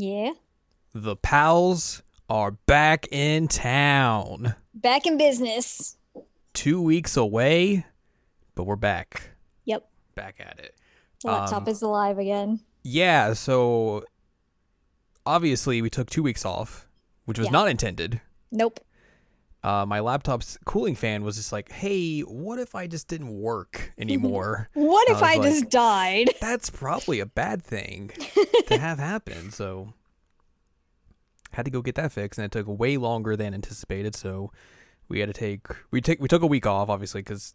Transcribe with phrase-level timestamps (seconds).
[0.00, 0.32] Yeah.
[0.94, 4.54] the pals are back in town.
[4.74, 5.96] Back in business.
[6.54, 7.84] Two weeks away,
[8.54, 9.30] but we're back.
[9.66, 9.88] Yep.
[10.14, 10.74] Back at it.
[11.22, 12.60] Laptop Um, is alive again.
[12.82, 14.04] Yeah, so
[15.26, 16.88] obviously we took two weeks off,
[17.24, 17.52] which was Yeah.
[17.52, 18.20] not intended.
[18.50, 18.80] Nope.
[19.62, 23.92] Uh, my laptop's cooling fan was just like, hey, what if I just didn't work
[23.98, 24.70] anymore?
[24.72, 26.30] What if was I, like- just died?
[26.40, 28.10] That's probably a bad thing
[28.68, 29.50] to have happen.
[29.50, 29.92] So
[31.52, 34.14] had to go get that fixed, and it took way longer than anticipated.
[34.14, 34.52] So
[35.08, 37.54] we had to take we take we took a week off, obviously, because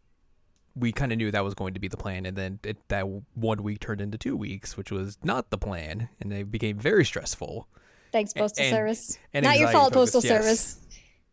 [0.76, 3.06] we kind of knew that was going to be the plan, and then it, that
[3.34, 7.06] one week turned into two weeks, which was not the plan, and it became very
[7.06, 7.68] stressful.
[8.12, 9.18] Thanks, Postal and- Service.
[9.34, 10.30] and Not your fault, Postal yes.
[10.44, 10.80] Service.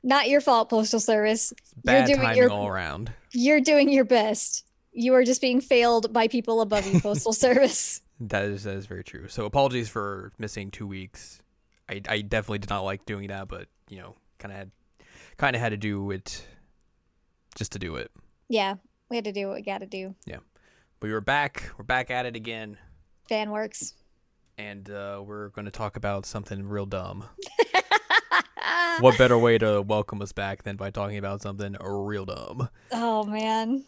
[0.03, 1.53] Not your fault, Postal Service.
[1.85, 3.13] Bad you're doing timing your all around.
[3.33, 4.65] you're doing your best.
[4.93, 8.03] You are just being failed by people above you, Postal Service.
[8.21, 9.29] That is that is very true.
[9.29, 11.41] So apologies for missing two weeks.
[11.89, 14.71] I, I definitely did not like doing that, but you know, kind of had
[15.39, 16.45] kind of had to do it
[17.57, 18.11] just to do it.
[18.49, 18.77] Yeah,
[19.09, 20.15] we had to do what we got to do.
[20.27, 20.39] Yeah,
[21.01, 21.71] but we're back.
[21.79, 22.77] We're back at it again,
[23.29, 23.95] Fan works.
[24.59, 27.25] and uh, we're going to talk about something real dumb.
[29.01, 32.69] what better way to welcome us back than by talking about something real dumb?
[32.91, 33.85] Oh man.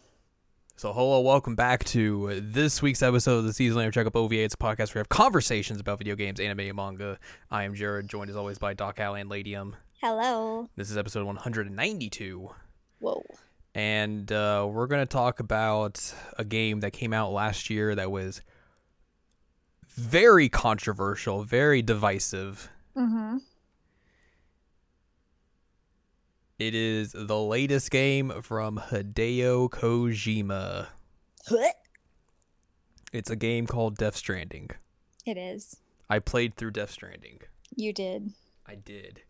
[0.77, 4.43] So, hello, welcome back to this week's episode of the Season Lamb Checkup OVA.
[4.43, 7.17] It's a podcast where we have conversations about video games, anime, and manga.
[7.49, 9.77] I am Jared, joined as always by Doc Al and Ladium.
[10.01, 10.67] Hello.
[10.75, 12.49] This is episode 192,
[12.99, 13.23] Whoa.
[13.73, 18.11] and uh, we're going to talk about a game that came out last year that
[18.11, 18.41] was
[19.87, 22.69] very controversial, very divisive.
[22.97, 23.37] Mm-hmm.
[26.57, 30.87] It is the latest game from Hideo Kojima.
[31.49, 31.75] What?
[33.11, 34.69] It's a game called Death Stranding.
[35.25, 35.75] It is.
[36.09, 37.39] I played through Death Stranding.
[37.75, 38.31] You did.
[38.65, 39.21] I did.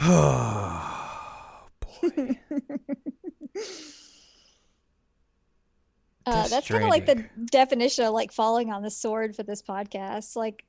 [0.00, 2.38] Oh, boy.
[6.24, 9.60] Uh, that's kind of like the definition of like falling on the sword for this
[9.60, 10.36] podcast.
[10.36, 10.64] Like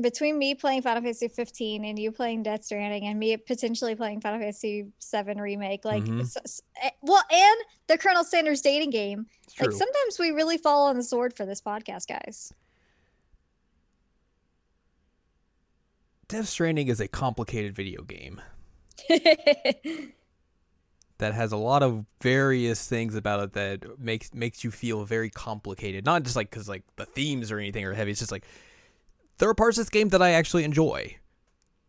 [0.00, 4.20] between me playing Final Fantasy 15 and you playing Death Stranding and me potentially playing
[4.20, 6.20] Final Fantasy 7 remake, like Mhm.
[6.22, 7.56] s- s- eh, well, and
[7.86, 9.26] the Colonel Sanders dating game.
[9.60, 12.52] Like sometimes we really fall on the sword for this podcast, guys.
[16.26, 18.40] Death Stranding is a complicated video game
[21.18, 25.30] that has a lot of various things about it that makes makes you feel very
[25.30, 26.04] complicated.
[26.04, 28.10] Not just like because like the themes or anything are heavy.
[28.10, 28.44] It's just like
[29.38, 31.16] there are parts of this game that I actually enjoy,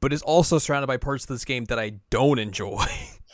[0.02, 2.86] but it's also surrounded by parts of this game that I don't enjoy.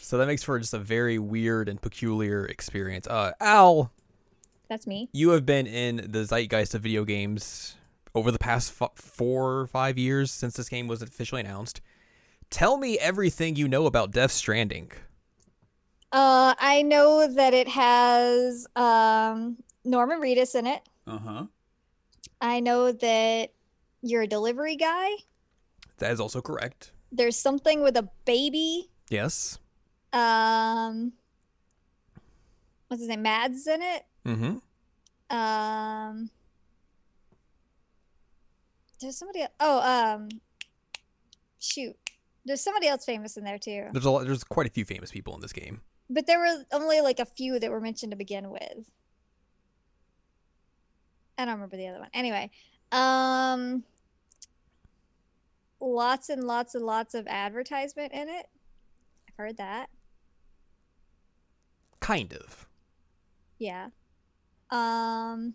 [0.00, 3.06] so that makes for just a very weird and peculiar experience.
[3.06, 3.92] Uh, Al,
[4.68, 5.08] that's me.
[5.12, 7.76] you have been in the zeitgeist of video games
[8.14, 11.80] over the past f- four or five years since this game was officially announced.
[12.50, 14.92] Tell me everything you know about Death Stranding.
[16.12, 20.82] Uh, I know that it has um, Norman Reedus in it.
[21.06, 21.44] Uh huh.
[22.42, 23.52] I know that
[24.02, 25.10] you're a delivery guy.
[25.98, 26.90] That is also correct.
[27.12, 28.90] There's something with a baby.
[29.08, 29.60] Yes.
[30.12, 31.12] Um,
[32.88, 33.22] what's his name?
[33.22, 34.02] Mads in it.
[34.26, 35.36] Mm-hmm.
[35.36, 36.30] Um,
[39.00, 39.44] there's somebody.
[39.60, 40.28] Oh, um,
[41.60, 41.96] shoot.
[42.44, 43.86] There's somebody else famous in there too.
[43.92, 45.80] There's a lot, there's quite a few famous people in this game.
[46.10, 48.90] But there were only like a few that were mentioned to begin with.
[51.42, 52.10] I don't remember the other one.
[52.14, 52.50] Anyway,
[52.92, 53.82] um
[55.80, 58.46] lots and lots and lots of advertisement in it.
[59.28, 59.88] I've heard that.
[62.00, 62.68] Kind of.
[63.58, 63.88] Yeah.
[64.70, 65.54] Um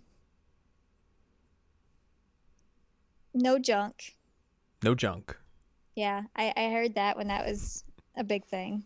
[3.34, 4.16] No junk.
[4.84, 5.38] No junk.
[5.96, 7.84] Yeah, I, I heard that when that was
[8.16, 8.84] a big thing.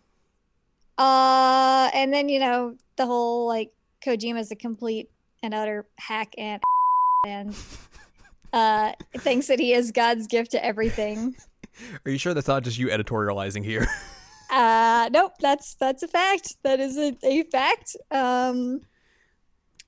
[0.98, 3.72] Uh, and then you know the whole like
[4.06, 5.10] Kojima's a complete
[5.42, 6.62] and utter hack and
[7.26, 7.56] and
[8.54, 11.36] uh thinks that he is God's gift to everything.
[12.06, 13.88] Are you sure that's not just you editorializing here?
[14.54, 16.58] Uh, nope, that's that's a fact.
[16.64, 17.96] That is a, a fact.
[18.12, 18.82] Um,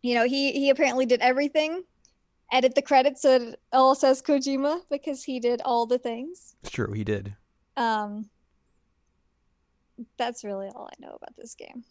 [0.01, 1.83] you know he he apparently did everything.
[2.49, 6.55] Edit the credits so it all says Kojima because he did all the things.
[6.61, 7.35] it's true, he did.
[7.75, 8.29] Um,
[10.17, 11.83] that's really all I know about this game.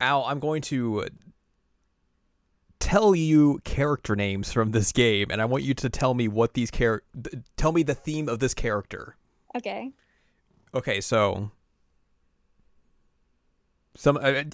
[0.00, 1.06] Al, I'm going to
[2.84, 6.52] tell you character names from this game, and I want you to tell me what
[6.52, 7.02] these char-
[7.56, 9.16] tell me the theme of this character.
[9.56, 9.90] Okay.
[10.74, 11.50] Okay, so
[13.96, 14.44] some uh,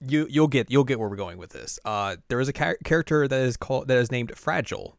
[0.00, 1.78] you you'll get you'll get where we're going with this.
[1.84, 4.98] Uh, there is a char- character that is called that is named Fragile.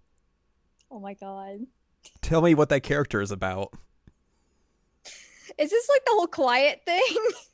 [0.89, 1.59] Oh my god.
[2.21, 3.74] Tell me what that character is about.
[5.57, 7.03] Is this like the whole quiet thing?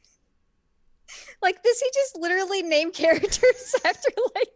[1.42, 4.50] like, does he just literally name characters after like,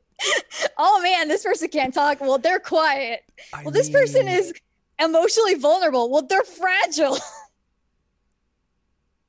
[0.77, 2.21] oh man, this person can't talk.
[2.21, 3.21] Well, they're quiet.
[3.53, 4.53] I Well, this person is
[4.99, 6.09] emotionally vulnerable.
[6.11, 7.17] Well, they're fragile.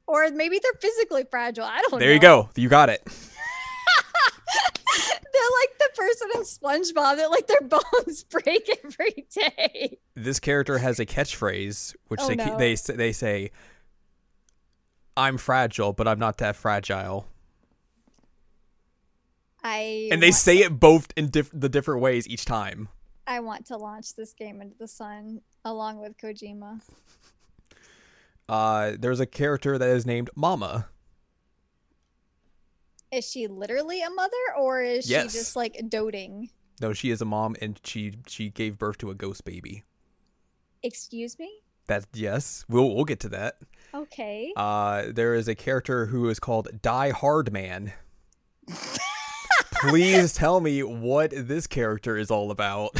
[0.06, 1.64] or maybe they're physically fragile.
[1.64, 1.98] I don't know.
[1.98, 2.50] There you go.
[2.56, 3.02] You got it.
[5.32, 9.98] They're like the person in SpongeBob that like their bones break every day.
[10.14, 12.58] This character has a catchphrase which Oh, they no.
[12.58, 13.50] they they say,
[15.16, 17.26] "I'm fragile, but I'm not that fragile,"
[19.62, 22.88] I and they say it both in diff- the different ways each time.
[23.26, 26.80] I want to launch this game into the sun along with Kojima.
[28.48, 30.88] Uh, there's a character that is named Mama.
[33.12, 35.32] Is she literally a mother or is Yes.
[35.32, 36.50] she just like doting?
[36.80, 39.84] No, she is a mom, and she she gave birth to a ghost baby.
[40.82, 41.60] Excuse me?
[41.86, 43.58] That yes, we'll we'll get to that.
[43.94, 44.52] Okay.
[44.56, 47.92] Uh, there is a character who is called Die Hard Man.
[49.74, 52.98] Please tell me what this character is all about.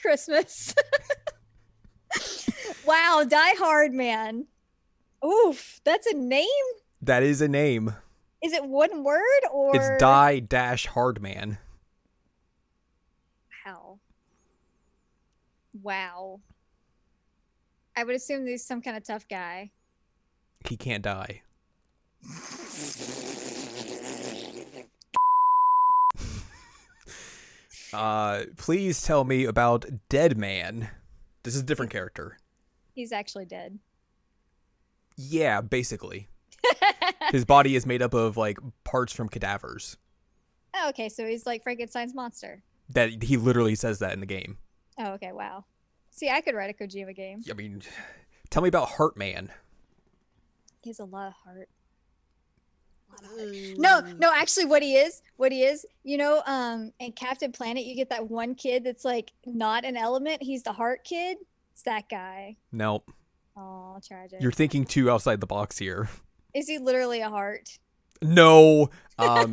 [0.00, 0.74] Christmas.
[2.86, 4.46] wow, Die Hard Man.
[5.24, 6.46] Oof, that's a name?
[7.02, 7.94] that is a name.
[8.42, 9.20] Is it one word
[9.50, 11.58] or It's Die Dash Hard Man.
[13.66, 13.98] Wow.
[15.82, 16.40] Wow.
[17.96, 19.70] I would assume he's some kind of tough guy.
[20.68, 21.40] He can't die.
[27.94, 30.90] uh, please tell me about Dead Man.
[31.42, 32.36] This is a different character.
[32.92, 33.78] He's actually dead.
[35.16, 36.28] Yeah, basically.
[37.30, 39.96] His body is made up of like parts from cadavers.
[40.74, 42.62] Oh, okay, so he's like Frankenstein's monster.
[42.90, 44.58] That he literally says that in the game.
[44.98, 45.64] Oh, okay, wow.
[46.16, 47.42] See, I could write a Kojima game.
[47.48, 47.82] I mean,
[48.50, 49.50] tell me about Heartman.
[50.82, 51.68] He has a lot of heart.
[53.10, 53.78] Lot of heart.
[53.78, 57.84] No, no, actually what he is, what he is, you know, um in Captain Planet
[57.84, 61.36] you get that one kid that's like not an element, he's the heart kid.
[61.74, 62.56] It's that guy.
[62.72, 63.02] No,
[63.56, 64.40] Oh, tragic.
[64.40, 66.08] you're thinking too outside the box here.
[66.54, 67.78] Is he literally a heart?
[68.22, 69.52] No, um,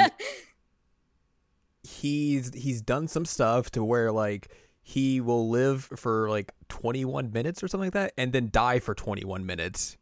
[1.84, 4.50] he's he's done some stuff to where like
[4.86, 8.94] he will live for like 21 minutes or something like that, and then die for
[8.94, 9.98] 21 minutes,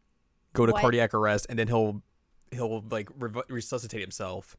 [0.54, 0.82] go to What?
[0.82, 2.02] cardiac arrest, and then he'll
[2.52, 4.58] he'll like rev- resuscitate himself,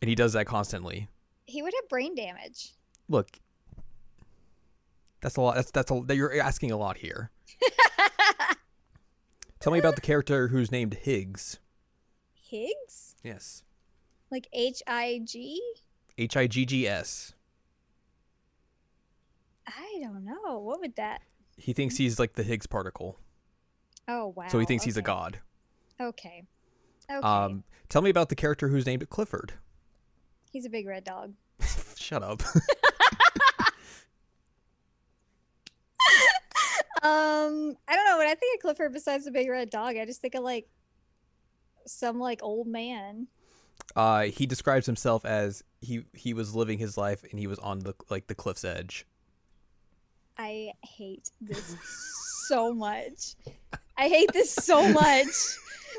[0.00, 1.08] and he does that constantly.
[1.46, 2.72] He would have brain damage.
[3.08, 3.38] Look,
[5.20, 5.56] that's a lot.
[5.56, 7.30] That's that's a that you're asking a lot here.
[9.60, 11.58] Tell me about the character who's named Higgs.
[12.34, 13.16] Higgs?
[13.22, 13.62] Yes,
[14.30, 15.62] Like H I G?
[16.18, 16.36] H
[19.66, 20.10] I G G S.
[20.10, 20.58] I don't know.
[20.58, 21.22] What would that?
[21.56, 23.18] He thinks he's like the Higgs particle,
[24.08, 24.48] Oh wow.
[24.48, 25.38] so he thinks he's a god.
[26.00, 26.42] Okay.
[27.10, 27.26] Okay.
[27.26, 29.52] Um, tell me about the character who's named Clifford.
[30.50, 31.34] he's a big red dog.
[31.96, 32.42] Shut up.
[37.02, 38.16] Um, I don't know.
[38.16, 40.66] When I think of Clifford, besides the big red dog, I just think of like
[41.86, 43.26] some like old man.
[43.94, 47.80] uh, he describes himself as he he was living his life and he was on
[47.80, 49.06] the like the cliff's edge.
[50.36, 51.76] I hate this
[52.48, 53.36] so much.
[53.96, 55.28] I hate this so much.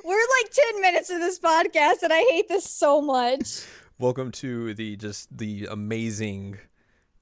[0.04, 3.65] We're like 10 minutes of this podcast and I hate this so much.
[3.98, 6.58] Welcome to the just the amazing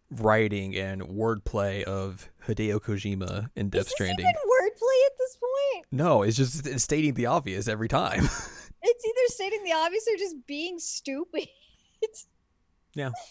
[0.09, 4.25] writing and wordplay of Hideo Kojima in Death Stranding.
[4.25, 5.85] even wordplay at this point?
[5.91, 8.27] No, it's just it's stating the obvious every time.
[8.85, 11.47] It's either stating the obvious or just being stupid.
[12.95, 13.11] Yeah.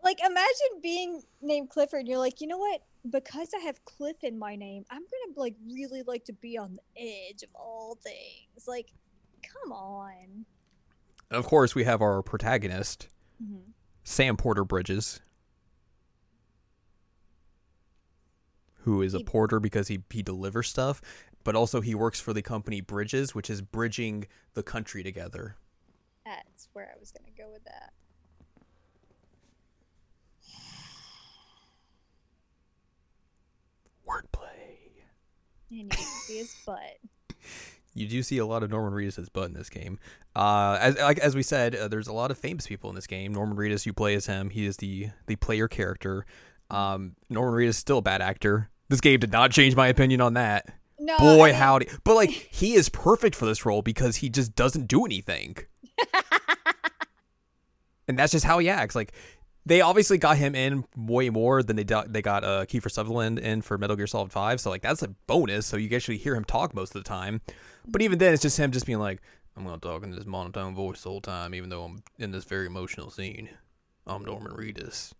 [0.00, 2.82] Like imagine being named Clifford and you're like, you know what?
[3.10, 6.76] Because I have Cliff in my name, I'm gonna like really like to be on
[6.76, 7.00] the
[7.30, 8.66] edge of all things.
[8.66, 8.92] Like,
[9.42, 10.44] come on.
[11.30, 13.08] of course, we have our protagonist,
[13.42, 13.72] Mhm.
[14.02, 15.20] Sam Porter Bridges,
[18.82, 21.00] who is a porter because he he delivers stuff,
[21.44, 25.56] but also he works for the company Bridges, which is bridging the country together.
[26.24, 27.92] That's where I was gonna go with that.
[34.08, 34.44] Wordplay.
[35.70, 36.98] And you can see his butt.
[37.94, 39.98] You do see a lot of Norman Reedus' butt in this game.
[40.36, 43.08] Uh, as like as we said, uh, there's a lot of famous people in this
[43.08, 43.34] game.
[43.34, 44.50] Norman Reedus, you play as him.
[44.50, 46.24] He is the the player character.
[46.70, 48.70] Um, Norman Reedus is still a bad actor.
[48.88, 50.72] This game did not change my opinion on that.
[51.00, 51.88] No, Boy, howdy!
[52.04, 55.56] But like, he is perfect for this role because he just doesn't do anything.
[58.08, 58.94] and that's just how he acts.
[58.94, 59.12] Like
[59.68, 63.38] they obviously got him in way more than they got, they got uh, Kiefer Sutherland
[63.38, 64.60] in for Metal Gear Solid Five.
[64.60, 65.66] So like that's a bonus.
[65.66, 67.42] So you actually hear him talk most of the time.
[67.86, 69.20] But even then, it's just him just being like,
[69.56, 72.44] "I'm gonna talk in this monotone voice the whole time, even though I'm in this
[72.44, 73.50] very emotional scene.
[74.06, 75.12] I'm Norman Reedus.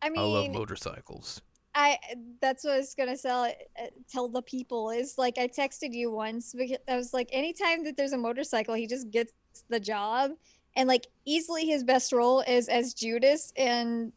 [0.00, 1.42] I mean, I love motorcycles."
[1.74, 1.98] I
[2.40, 6.10] that's what I was gonna sell uh, tell the people is like I texted you
[6.10, 9.32] once because I was like anytime that there's a motorcycle he just gets
[9.68, 10.30] the job
[10.76, 14.12] and like easily his best role is as Judas in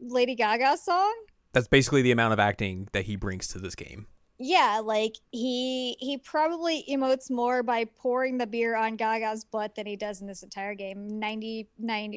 [0.00, 1.14] Lady Gaga's song.
[1.52, 4.06] That's basically the amount of acting that he brings to this game.
[4.40, 9.86] Yeah, like he he probably emotes more by pouring the beer on Gaga's butt than
[9.86, 11.18] he does in this entire game.
[11.18, 11.68] 90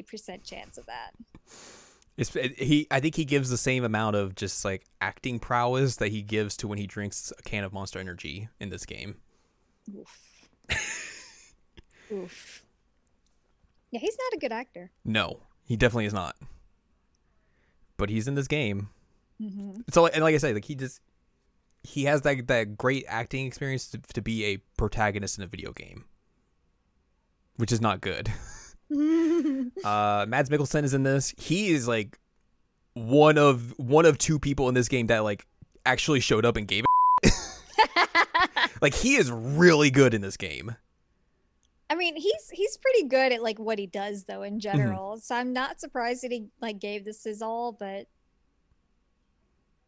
[0.06, 1.14] percent chance of that.
[2.16, 6.08] It's, he, I think he gives the same amount of just like acting prowess that
[6.08, 9.16] he gives to when he drinks a can of Monster Energy in this game.
[9.96, 10.48] Oof.
[12.12, 12.61] Oof.
[13.92, 14.90] Yeah, he's not a good actor.
[15.04, 16.34] No, he definitely is not.
[17.98, 18.88] But he's in this game.
[19.40, 19.82] Mm-hmm.
[19.90, 21.00] So, and like I said, like he just
[21.84, 25.72] he has that that great acting experience to, to be a protagonist in a video
[25.72, 26.06] game,
[27.56, 28.28] which is not good.
[28.90, 31.34] uh, Mads Mikkelsen is in this.
[31.36, 32.18] He is like
[32.94, 35.46] one of one of two people in this game that like
[35.84, 36.84] actually showed up and gave
[37.22, 37.32] it.
[38.80, 40.76] like he is really good in this game.
[41.92, 45.10] I mean, he's he's pretty good at like what he does though in general.
[45.10, 45.20] Mm-hmm.
[45.20, 48.06] So I'm not surprised that he like gave this his all, but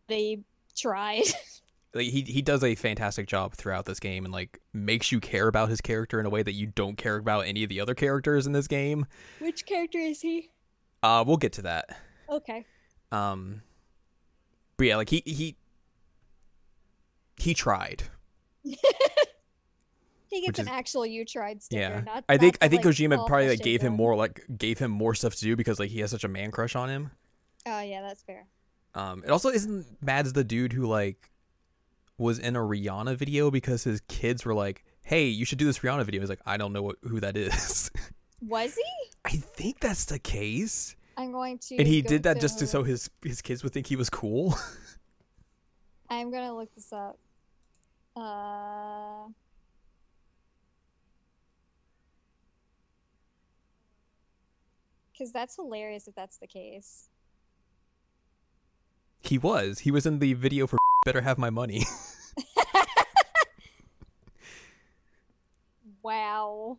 [0.06, 0.42] they
[0.76, 1.22] tried.
[1.94, 5.48] like he he does a fantastic job throughout this game and like makes you care
[5.48, 7.94] about his character in a way that you don't care about any of the other
[7.94, 9.06] characters in this game.
[9.38, 10.50] Which character is he?
[11.02, 11.86] Uh we'll get to that.
[12.28, 12.66] Okay.
[13.12, 13.62] Um
[14.76, 15.56] but yeah, like he he
[17.38, 18.02] he tried.
[20.34, 21.80] he gets an is, actual you tried sticker.
[21.80, 24.78] Yeah, not, I think I think like, Kojima probably like gave him more like gave
[24.78, 27.10] him more stuff to do because like he has such a man crush on him.
[27.66, 28.46] Oh yeah, that's fair.
[28.94, 31.30] Um, it also isn't Mads the dude who like
[32.18, 35.78] was in a Rihanna video because his kids were like, "Hey, you should do this
[35.80, 37.90] Rihanna video." He's like, "I don't know what, who that is."
[38.46, 39.10] Was he?
[39.24, 40.96] I think that's the case.
[41.16, 41.76] I'm going to.
[41.76, 44.10] And he did that to just to so his his kids would think he was
[44.10, 44.58] cool.
[46.10, 47.18] I'm gonna look this up.
[48.14, 49.30] Uh.
[55.14, 57.08] Because that's hilarious if that's the case.
[59.20, 59.80] He was.
[59.80, 61.84] He was in the video for better have my money.
[66.02, 66.78] wow.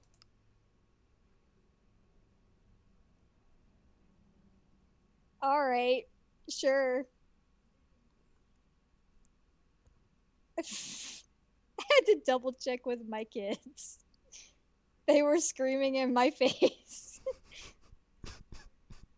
[5.41, 6.03] All right.
[6.49, 7.05] Sure.
[10.59, 10.63] I
[11.79, 13.99] had to double check with my kids.
[15.07, 17.14] They were screaming in my face.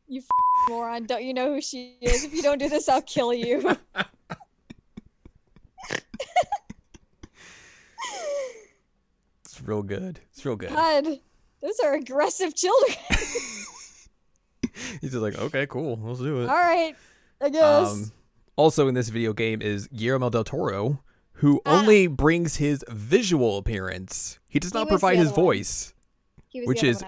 [0.08, 0.22] You
[0.70, 2.24] moron, don't you know who she is?
[2.24, 3.78] If you don't do this, I'll kill you.
[9.58, 10.20] It's real good.
[10.32, 10.70] It's real good.
[10.70, 11.20] God,
[11.62, 12.96] those are aggressive children.
[15.02, 16.50] He's just like, okay, cool, let's do it.
[16.50, 16.96] All right,
[17.42, 17.92] I guess.
[17.92, 18.12] Um,
[18.56, 21.02] also in this video game is Guillermo del Toro,
[21.34, 21.80] who ah.
[21.80, 24.38] only brings his visual appearance.
[24.48, 25.94] He does not he provide his voice,
[26.54, 27.04] which is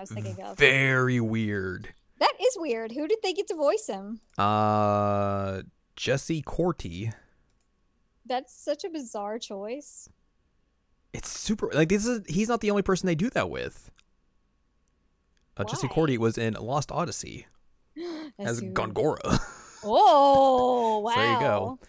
[0.57, 1.93] very weird.
[2.19, 2.91] That is weird.
[2.91, 4.19] Who did they get to voice him?
[4.38, 5.61] Uh,
[5.95, 7.11] Jesse Corti.
[8.25, 10.09] That's such a bizarre choice
[11.13, 13.91] it's super like this is he's not the only person they do that with.
[15.57, 17.47] Uh, Jesse Corti was in Lost Odyssey
[18.39, 19.39] as Gongora.
[19.83, 21.11] oh wow!
[21.13, 21.79] so there you go.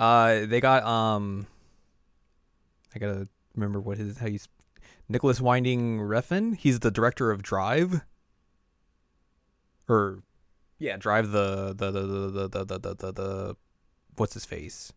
[0.00, 1.46] Uh, they got um.
[2.94, 4.48] I gotta remember what his how he's
[5.08, 6.56] Nicolas Winding Refn.
[6.56, 8.02] He's the director of Drive.
[9.88, 10.22] Or,
[10.78, 13.56] yeah, Drive the the the the the the the, the, the
[14.16, 14.92] what's his face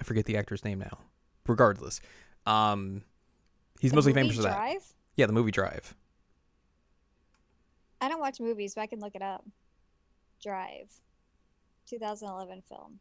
[0.00, 0.98] I forget the actor's name now.
[1.46, 2.00] Regardless,
[2.46, 3.02] um,
[3.80, 4.56] he's the mostly famous for that.
[4.56, 4.84] Drive?
[5.16, 5.94] Yeah, the movie Drive.
[8.00, 9.44] I don't watch movies, but I can look it up.
[10.42, 10.90] Drive,
[11.86, 13.00] 2011 film.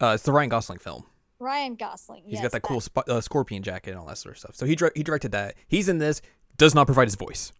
[0.00, 1.06] Uh, it's the Ryan Gosling film.
[1.40, 2.22] Ryan Gosling.
[2.24, 2.68] He's yes, got that, that.
[2.68, 4.54] cool sp- uh, scorpion jacket and all that sort of stuff.
[4.54, 5.54] So he he directed that.
[5.66, 6.20] He's in this.
[6.56, 7.52] Does not provide his voice.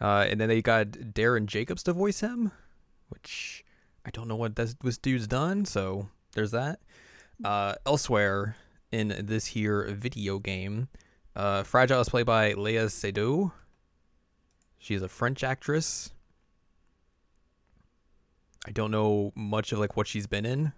[0.00, 0.10] Weird.
[0.10, 2.50] Uh, and then they got Darren Jacobs to voice him,
[3.08, 3.64] which
[4.04, 5.64] I don't know what this, this dude's done.
[5.64, 6.80] So there's that.
[7.44, 8.56] Uh, elsewhere
[8.90, 10.88] in this here video game,
[11.36, 13.52] uh, Fragile is played by Léa Seydoux.
[14.78, 16.10] She's a French actress.
[18.66, 20.72] I don't know much of like what she's been in.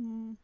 [0.00, 0.36] Mm.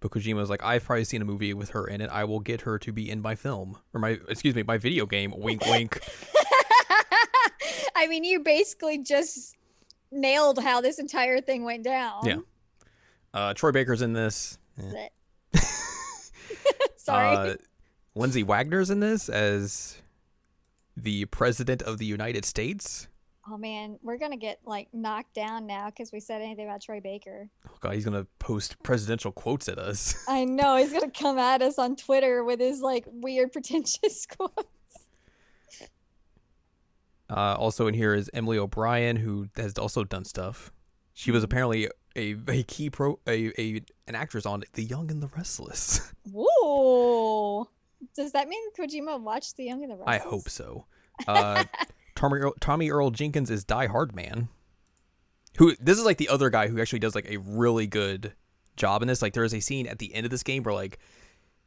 [0.00, 2.10] But Kojima was like, I've probably seen a movie with her in it.
[2.10, 5.06] I will get her to be in my film or my excuse me, my video
[5.06, 5.32] game.
[5.36, 5.98] Wink, wink.
[7.96, 9.56] I mean, you basically just
[10.12, 12.26] nailed how this entire thing went down.
[12.26, 12.38] Yeah.
[13.32, 14.58] Uh, Troy Baker's in this.
[14.76, 15.60] But-
[16.96, 17.36] Sorry.
[17.52, 17.54] Uh,
[18.14, 20.00] Lindsay Wagner's in this as
[20.96, 23.08] the president of the United States.
[23.50, 27.00] Oh man, we're gonna get like knocked down now because we said anything about Troy
[27.00, 27.48] Baker.
[27.68, 30.24] Oh god, he's gonna post presidential quotes at us.
[30.28, 34.68] I know he's gonna come at us on Twitter with his like weird pretentious quotes.
[37.30, 40.70] Uh, also in here is Emily O'Brien, who has also done stuff.
[41.14, 45.22] She was apparently a, a key pro a, a an actress on The Young and
[45.22, 46.12] the Restless.
[46.30, 47.68] Whoa!
[48.14, 50.22] Does that mean Kojima watched The Young and the Restless?
[50.22, 50.86] I hope so.
[51.26, 51.64] Uh,
[52.14, 54.48] Tommy Earl, Tommy Earl Jenkins is Die Hard Man.
[55.58, 58.34] Who this is like the other guy who actually does like a really good
[58.76, 59.22] job in this.
[59.22, 60.98] Like there is a scene at the end of this game where like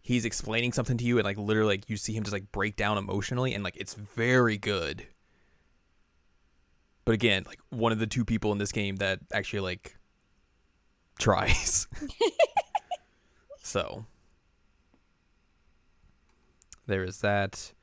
[0.01, 2.75] he's explaining something to you and like literally like you see him just like break
[2.75, 5.05] down emotionally and like it's very good.
[7.05, 9.97] But again, like one of the two people in this game that actually like
[11.19, 11.87] tries.
[13.63, 14.05] so
[16.87, 17.73] there is that.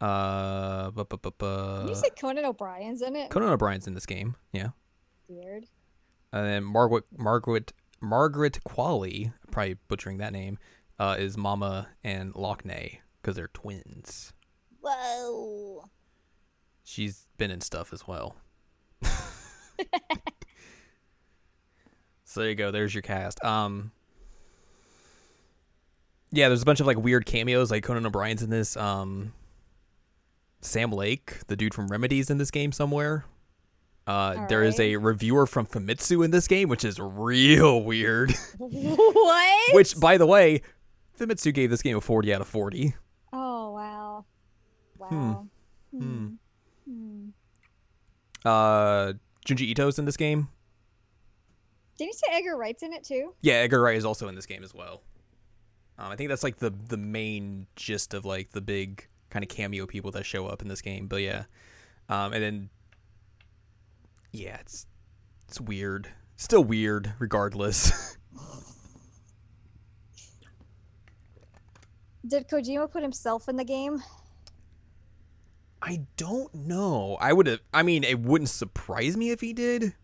[0.00, 3.30] Uh, bu- bu- bu- bu- Did you say Conan O'Brien's in it?
[3.30, 4.68] Conan O'Brien's in this game, yeah.
[5.26, 5.66] Weird.
[6.32, 10.58] And then Margaret Margaret Margaret Qualley, probably butchering that name,
[10.98, 14.32] uh, is Mama and Lockne because they're twins.
[14.80, 15.84] Whoa.
[16.84, 18.36] She's been in stuff as well.
[22.24, 22.70] so there you go.
[22.70, 23.42] There's your cast.
[23.44, 23.92] Um,
[26.30, 27.70] yeah, there's a bunch of like weird cameos.
[27.70, 28.76] Like Conan O'Brien's in this.
[28.76, 29.32] Um,
[30.60, 33.24] Sam Lake, the dude from Remedy's, in this game somewhere.
[34.06, 38.32] Uh, there is a reviewer from Famitsu in this game, which is real weird.
[38.58, 39.74] what?
[39.74, 40.62] which, by the way,
[41.18, 42.94] Famitsu gave this game a 40 out of 40.
[43.32, 44.24] Oh wow.
[44.98, 45.46] Wow.
[45.90, 46.26] Hmm.
[46.86, 47.28] Hmm.
[48.44, 49.12] Uh,
[49.46, 50.48] Junji Ito's in this game.
[51.98, 53.34] Did you say Edgar Wright's in it too?
[53.42, 55.02] Yeah, Edgar Wright is also in this game as well.
[55.98, 59.48] Um, I think that's like the the main gist of like the big kind of
[59.48, 61.06] cameo people that show up in this game.
[61.06, 61.44] But yeah,
[62.08, 62.70] um, and then
[64.32, 64.86] yeah, it's
[65.46, 66.08] it's weird.
[66.36, 68.16] Still weird, regardless.
[72.26, 74.02] Did Kojima put himself in the game?
[75.80, 77.16] I don't know.
[77.20, 77.60] I would have.
[77.72, 79.94] I mean, it wouldn't surprise me if he did,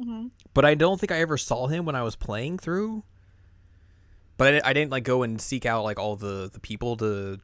[0.00, 3.04] hmm but I don't think I ever saw him when I was playing through.
[4.36, 7.38] But I, I didn't like go and seek out like all the the people to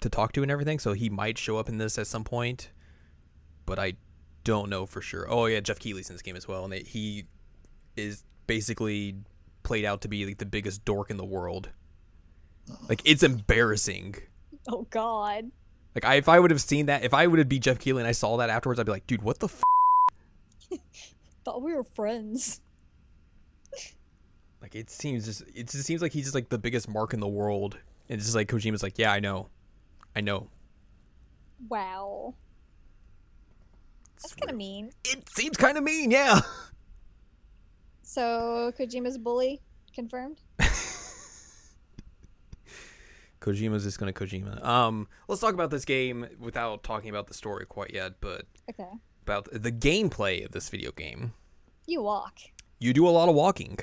[0.00, 0.78] to talk to and everything.
[0.78, 2.70] So he might show up in this at some point,
[3.66, 3.94] but I
[4.44, 5.26] don't know for sure.
[5.28, 7.24] Oh yeah, Geoff Keighley's in this game as well, and they, he
[7.96, 9.16] is basically
[9.62, 11.70] played out to be like the biggest dork in the world.
[12.88, 14.16] Like it's embarrassing.
[14.68, 15.50] Oh God.
[15.94, 18.00] Like I, if I would have seen that, if I would have be Geoff Keighley
[18.00, 19.62] and I saw that afterwards, I'd be like, dude, what the f-?
[21.44, 22.60] Thought we were friends.
[24.62, 27.20] Like it seems just, it just seems like he's just like the biggest mark in
[27.20, 29.48] the world, and it's just like Kojima's like, yeah, I know,
[30.16, 30.48] I know.
[31.68, 32.34] Wow.
[34.20, 34.90] That's kind of mean.
[35.04, 36.40] It seems kind of mean, yeah.
[38.02, 39.60] So Kojima's bully
[39.94, 40.40] confirmed.
[43.40, 44.62] Kojima's just gonna Kojima.
[44.64, 48.90] Um, let's talk about this game without talking about the story quite yet, but Okay.
[49.22, 51.32] about the gameplay of this video game.
[51.86, 52.38] You walk.
[52.78, 53.78] You do a lot of walking.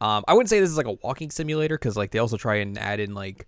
[0.00, 2.56] Um, I wouldn't say this is like a walking simulator because like they also try
[2.56, 3.46] and add in like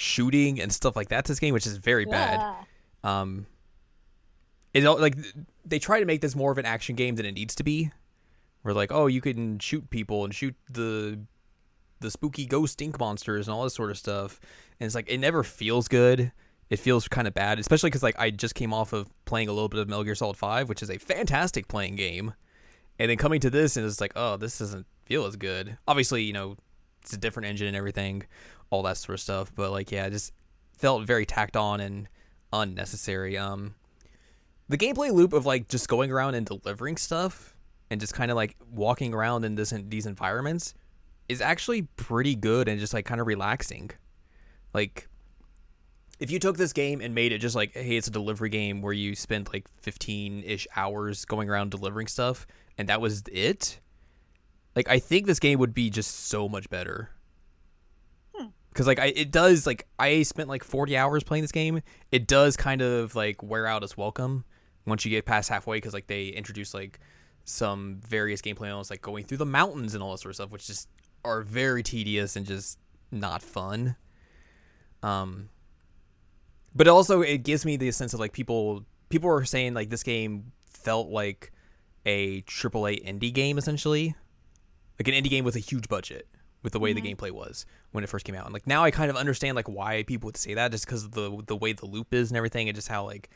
[0.00, 2.40] shooting and stuff like that to this game, which is very bad.
[3.04, 3.20] Yeah.
[3.20, 3.46] Um,
[4.72, 5.16] it like
[5.64, 7.90] they try to make this more of an action game than it needs to be.
[8.62, 11.20] Where like, oh, you can shoot people and shoot the
[12.00, 14.40] the spooky ghost ink monsters and all this sort of stuff,
[14.78, 16.32] and it's like it never feels good.
[16.68, 19.52] It feels kind of bad, especially because like I just came off of playing a
[19.52, 22.34] little bit of Metal Gear Solid Five, which is a fantastic playing game,
[22.98, 25.78] and then coming to this and it's like, oh, this doesn't feel as good.
[25.88, 26.56] Obviously, you know,
[27.02, 28.24] it's a different engine and everything,
[28.70, 29.52] all that sort of stuff.
[29.54, 30.32] But like, yeah, it just
[30.76, 32.08] felt very tacked on and
[32.52, 33.36] unnecessary.
[33.36, 33.74] Um,
[34.68, 37.54] the gameplay loop of like just going around and delivering stuff
[37.90, 40.74] and just kind of like walking around in this these environments
[41.28, 43.90] is actually pretty good and just like kind of relaxing.
[44.72, 45.08] Like
[46.20, 48.82] if you took this game and made it just like hey it's a delivery game
[48.82, 52.46] where you spend like 15ish hours going around delivering stuff
[52.78, 53.80] and that was it
[54.76, 57.10] like i think this game would be just so much better
[58.70, 61.82] because like I, it does like i spent like 40 hours playing this game.
[62.10, 64.44] It does kind of like wear out its welcome
[64.86, 66.98] once you get past halfway because like they introduce like
[67.44, 70.50] some various gameplay elements like going through the mountains and all that sort of stuff
[70.50, 70.88] which just
[71.24, 72.78] are very tedious and just
[73.10, 73.96] not fun.
[75.02, 75.48] Um,
[76.74, 80.02] but also it gives me the sense of like people people are saying like this
[80.02, 81.52] game felt like
[82.06, 84.14] a AAA indie game essentially,
[84.98, 86.28] like an indie game with a huge budget
[86.62, 87.02] with the way Mhm.
[87.02, 88.44] the gameplay was when it first came out.
[88.44, 91.04] And like now I kind of understand like why people would say that just because
[91.04, 93.30] of the the way the loop is and everything and just how like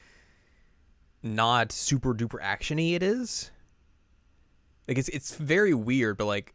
[1.23, 3.51] not super duper actiony it is.
[4.87, 6.55] Like it's it's very weird, but like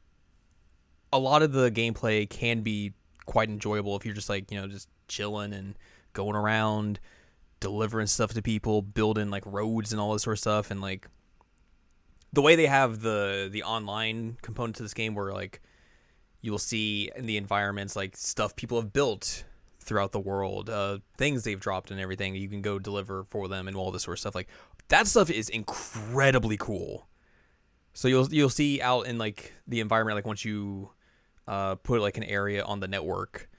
[1.11, 2.93] a lot of the gameplay can be
[3.25, 5.75] quite enjoyable if you're just like, you know, just chilling and
[6.13, 6.99] going around,
[7.59, 11.07] delivering stuff to people, building like roads and all this sort of stuff and like
[12.31, 15.61] the way they have the the online component to this game where like
[16.41, 19.43] you'll see in the environments like stuff people have built
[19.79, 23.67] throughout the world, uh, things they've dropped and everything you can go deliver for them
[23.67, 24.35] and all this sort of stuff.
[24.35, 24.47] Like
[24.89, 27.07] that stuff is incredibly cool.
[27.93, 30.91] So you'll you'll see out in like the environment like once you
[31.47, 33.49] uh, put like an area on the network,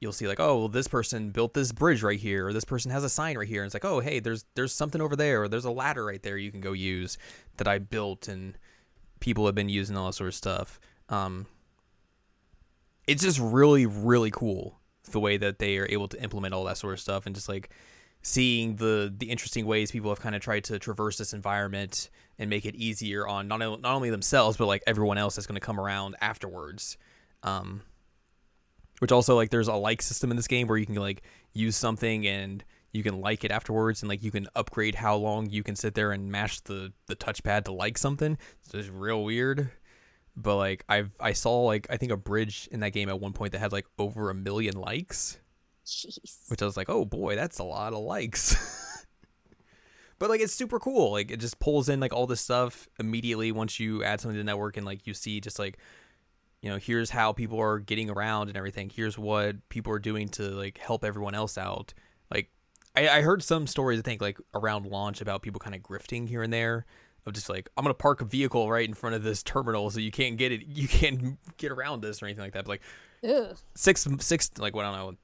[0.00, 2.90] you'll see like oh well, this person built this bridge right here or this person
[2.90, 5.42] has a sign right here and it's like oh hey there's there's something over there
[5.44, 7.16] or there's a ladder right there you can go use
[7.56, 8.58] that I built and
[9.20, 10.80] people have been using all that sort of stuff.
[11.08, 11.46] Um,
[13.06, 14.78] it's just really really cool
[15.10, 17.48] the way that they are able to implement all that sort of stuff and just
[17.48, 17.70] like
[18.22, 22.50] seeing the the interesting ways people have kind of tried to traverse this environment and
[22.50, 25.64] make it easier on not, not only themselves but like everyone else that's going to
[25.64, 26.96] come around afterwards.
[27.42, 27.82] Um
[28.98, 31.76] which also like there's a like system in this game where you can like use
[31.76, 35.62] something and you can like it afterwards and like you can upgrade how long you
[35.62, 38.38] can sit there and mash the the touchpad to like something.
[38.62, 39.70] It's just real weird
[40.36, 43.32] but like i've i saw like i think a bridge in that game at one
[43.32, 45.38] point that had like over a million likes
[45.86, 46.50] Jeez.
[46.50, 49.06] which I was like, oh boy, that's a lot of likes.
[50.18, 51.12] but like, it's super cool.
[51.12, 54.40] Like, it just pulls in like all this stuff immediately once you add something to
[54.40, 55.78] the network, and like you see just like,
[56.60, 58.90] you know, here's how people are getting around and everything.
[58.90, 61.94] Here's what people are doing to like help everyone else out.
[62.32, 62.50] Like,
[62.96, 66.28] I, I heard some stories I think like around launch about people kind of grifting
[66.28, 66.84] here and there.
[67.26, 69.98] Of just like I'm gonna park a vehicle right in front of this terminal so
[69.98, 72.64] you can't get it, you can't get around this or anything like that.
[72.64, 72.82] But like
[73.74, 75.16] six six like what I don't know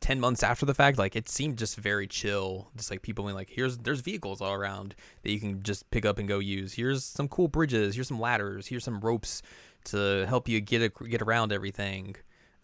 [0.00, 3.34] 10 months after the fact like it seemed just very chill just like people being
[3.34, 6.74] like here's there's vehicles all around that you can just pick up and go use.
[6.74, 9.40] Here's some cool bridges here's some ladders here's some ropes
[9.84, 12.16] to help you get a, get around everything.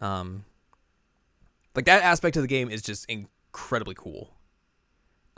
[0.03, 0.45] Um
[1.75, 4.35] like that aspect of the game is just incredibly cool.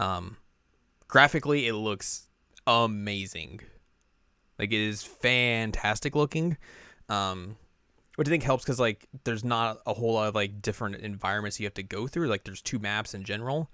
[0.00, 0.38] Um
[1.06, 2.26] graphically it looks
[2.66, 3.60] amazing
[4.58, 6.56] like it is fantastic looking
[7.08, 7.56] um
[8.16, 11.58] which I think helps because like there's not a whole lot of like different environments
[11.58, 12.28] you have to go through.
[12.28, 13.70] Like there's two maps in general.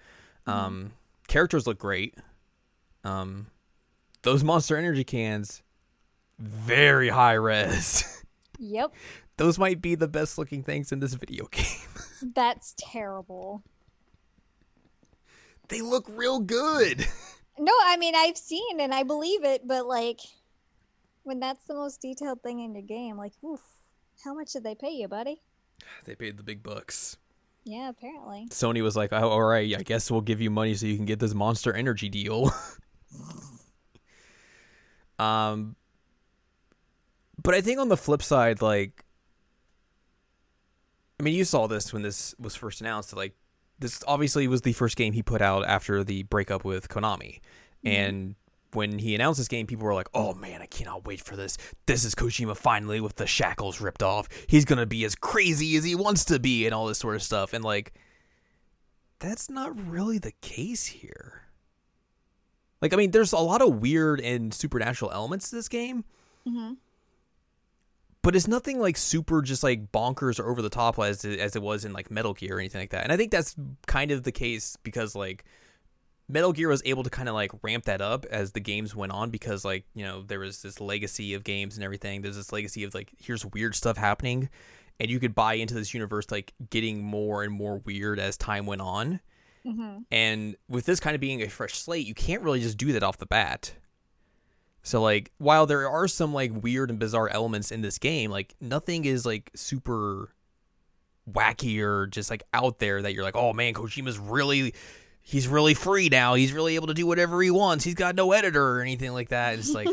[0.46, 0.92] Um,
[1.26, 2.14] characters look great.
[3.02, 3.48] Um,
[4.22, 5.62] those Monster Energy cans,
[6.38, 8.04] very high res.
[8.60, 8.92] Yep.
[9.36, 11.64] those might be the best looking things in this video game.
[12.34, 13.62] That's terrible.
[15.68, 17.06] they look real good.
[17.58, 20.20] No, I mean I've seen and I believe it, but like
[21.24, 23.60] when that's the most detailed thing in your game, like oof,
[24.24, 25.40] how much did they pay you, buddy?
[26.04, 27.16] they paid the big bucks.
[27.64, 28.46] Yeah, apparently.
[28.50, 31.04] Sony was like, "Oh, all right, I guess we'll give you money so you can
[31.04, 32.50] get this Monster Energy deal."
[35.18, 35.76] um,
[37.42, 39.04] but I think on the flip side, like,
[41.20, 43.14] I mean, you saw this when this was first announced.
[43.14, 43.34] Like,
[43.78, 47.40] this obviously was the first game he put out after the breakup with Konami,
[47.84, 48.34] and
[48.72, 51.56] when he announced this game, people were like, "Oh man, I cannot wait for this.
[51.86, 54.28] This is Kojima finally with the shackles ripped off.
[54.46, 57.22] He's gonna be as crazy as he wants to be, and all this sort of
[57.22, 57.94] stuff." And like,
[59.20, 61.42] that's not really the case here.
[62.80, 66.04] Like, I mean, there's a lot of weird and supernatural elements to this game,
[66.46, 66.74] hmm
[68.28, 71.56] but it's nothing like super just like bonkers or over the top as it, as
[71.56, 73.02] it was in like Metal Gear or anything like that.
[73.02, 75.46] And I think that's kind of the case because like
[76.28, 79.12] Metal Gear was able to kind of like ramp that up as the games went
[79.12, 82.20] on because like, you know, there was this legacy of games and everything.
[82.20, 84.50] There's this legacy of like here's weird stuff happening
[85.00, 88.66] and you could buy into this universe like getting more and more weird as time
[88.66, 89.20] went on.
[89.64, 92.92] hmm And with this kind of being a fresh slate, you can't really just do
[92.92, 93.72] that off the bat.
[94.88, 98.54] So like while there are some like weird and bizarre elements in this game, like
[98.58, 100.30] nothing is like super
[101.30, 104.72] wacky or just like out there that you're like, "Oh man, Kojima's really
[105.20, 106.32] he's really free now.
[106.34, 107.84] He's really able to do whatever he wants.
[107.84, 109.88] He's got no editor or anything like that." It's like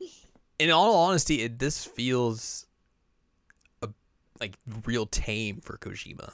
[0.58, 2.66] in all honesty, it this feels
[3.80, 3.88] a,
[4.38, 6.30] like real tame for Kojima.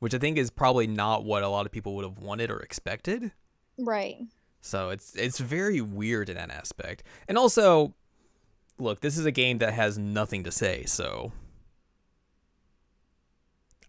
[0.00, 2.58] Which I think is probably not what a lot of people would have wanted or
[2.58, 3.30] expected.
[3.78, 4.16] right.
[4.66, 7.02] So it's it's very weird in that aspect.
[7.28, 7.94] And also
[8.78, 11.32] look, this is a game that has nothing to say, so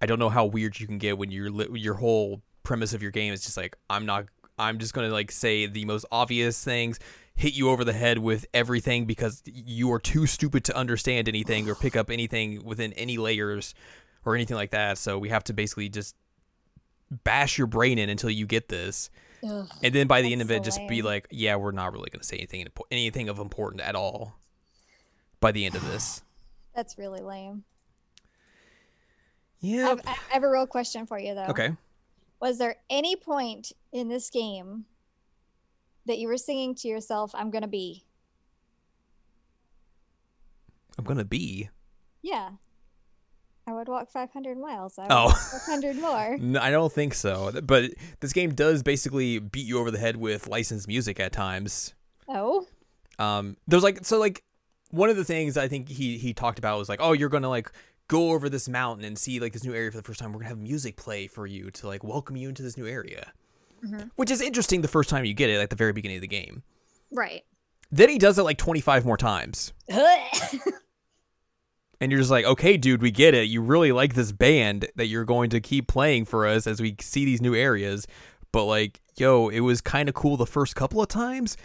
[0.01, 3.11] I don't know how weird you can get when your your whole premise of your
[3.11, 4.25] game is just like I'm not
[4.59, 6.99] I'm just going to like say the most obvious things,
[7.35, 11.69] hit you over the head with everything because you are too stupid to understand anything
[11.69, 13.75] or pick up anything within any layers
[14.25, 14.97] or anything like that.
[14.97, 16.15] So we have to basically just
[17.23, 19.09] bash your brain in until you get this.
[19.43, 19.69] Ugh.
[19.84, 22.21] And then by the end of it, just be like, yeah, we're not really going
[22.21, 24.36] to say anything anything of important at all.
[25.39, 26.23] By the end of this,
[26.76, 27.63] That's really lame.
[29.60, 29.89] yeah.
[29.91, 31.45] I've, I have a real question for you though.
[31.45, 31.76] Okay.
[32.39, 34.86] Was there any point in this game
[36.06, 38.04] that you were singing to yourself, "I'm gonna be"?
[40.97, 41.69] I'm gonna be.
[42.21, 42.52] Yeah.
[43.67, 44.97] I would walk 500 miles.
[44.97, 45.25] I Oh.
[45.25, 46.38] walk 500 more.
[46.38, 47.51] No, I don't think so.
[47.63, 51.93] But this game does basically beat you over the head with licensed music at times.
[52.30, 52.65] Oh.
[53.19, 54.43] Um, there's like so like
[54.91, 57.49] one of the things I think he he talked about was like, oh, you're gonna
[57.49, 57.71] like
[58.08, 60.32] go over this mountain and see like this new area for the first time.
[60.32, 63.34] We're gonna have music play for you to like welcome you into this new area,
[63.86, 64.12] Mhm.
[64.15, 66.27] which is interesting the first time you get it at the very beginning of the
[66.27, 66.63] game.
[67.12, 67.43] Right.
[67.91, 69.73] Then he does it like 25 more times.
[71.99, 73.47] And you're just like, okay, dude, we get it.
[73.49, 76.95] You really like this band that you're going to keep playing for us as we
[77.01, 78.05] see these new areas.
[78.51, 81.57] But like, yo, it was kind of cool the first couple of times.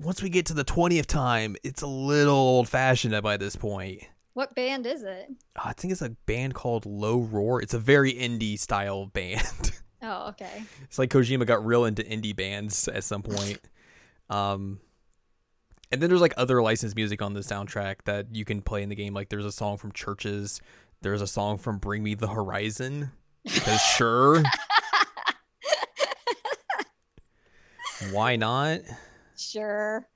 [0.00, 4.02] Once we get to the 20th time, it's a little old fashioned by this point.
[4.34, 5.28] what band is it?
[5.56, 7.60] I think it's a band called Low Roar.
[7.62, 9.72] It's a very indie style band.
[10.02, 10.62] Oh, okay.
[10.84, 13.58] it's like Kojima got real into indie bands at some point.
[14.30, 14.78] Um,
[15.90, 18.88] and then there's like other licensed music on the soundtrack that you can play in
[18.88, 19.14] the game.
[19.14, 20.60] Like there's a song from CHVRCHES.
[21.02, 23.12] There's a song from Bring Me the Horizon.
[23.44, 24.42] Because sure,
[28.10, 28.80] why not?
[29.36, 30.08] Sure.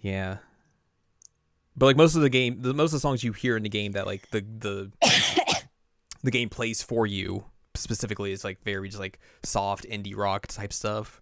[0.00, 0.38] Yeah.
[1.76, 3.68] But like most of the game, the most of the songs you hear in the
[3.68, 4.92] game that like the the
[6.22, 10.72] the game plays for you specifically is like very just like soft indie rock type
[10.72, 11.20] stuff,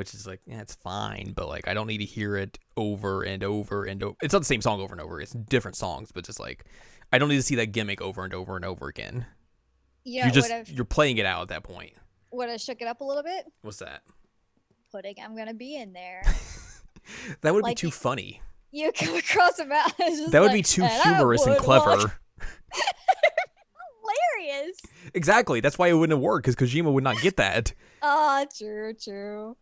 [0.00, 3.22] which is like yeah, it's fine, but like I don't need to hear it over
[3.22, 4.16] and over and over.
[4.22, 5.20] It's not the same song over and over.
[5.20, 6.64] It's different songs, but just like
[7.12, 9.26] I don't need to see that gimmick over and over and over again.
[10.04, 11.92] Yeah, you're just you're playing it out at that point.
[12.32, 13.44] would I shook it up a little bit.
[13.60, 14.00] What's that?
[14.90, 16.22] Putting "I'm gonna be" in there.
[17.40, 18.40] That would Like be too funny.
[18.70, 20.30] You come across a mountain.
[20.30, 21.96] That would like, be too "And I humorous and clever.
[24.40, 24.78] Hilarious.
[25.14, 25.60] Exactly.
[25.60, 27.72] That's why it wouldn't have worked because Kojima would not get that.
[28.02, 29.56] Oh, true, true.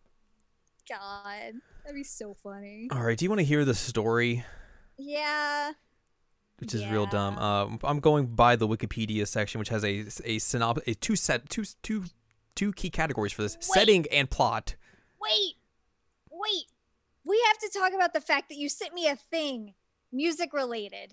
[0.88, 1.52] God,
[1.84, 2.88] that'd be so funny.
[2.90, 3.16] All right.
[3.18, 4.44] Do you want to hear the story,
[4.96, 5.72] Yeah.
[6.58, 7.34] which is real dumb?
[7.34, 7.60] Yeah.
[7.62, 11.48] Um, I'm going by the Wikipedia section, which has a a synop a two set
[11.50, 12.04] two two
[12.54, 14.76] two key categories for this: setting and plot.
[15.20, 15.54] Wait,
[16.30, 16.64] wait.
[17.24, 19.74] We have to talk about the fact that you sent me a thing,
[20.10, 21.12] music related.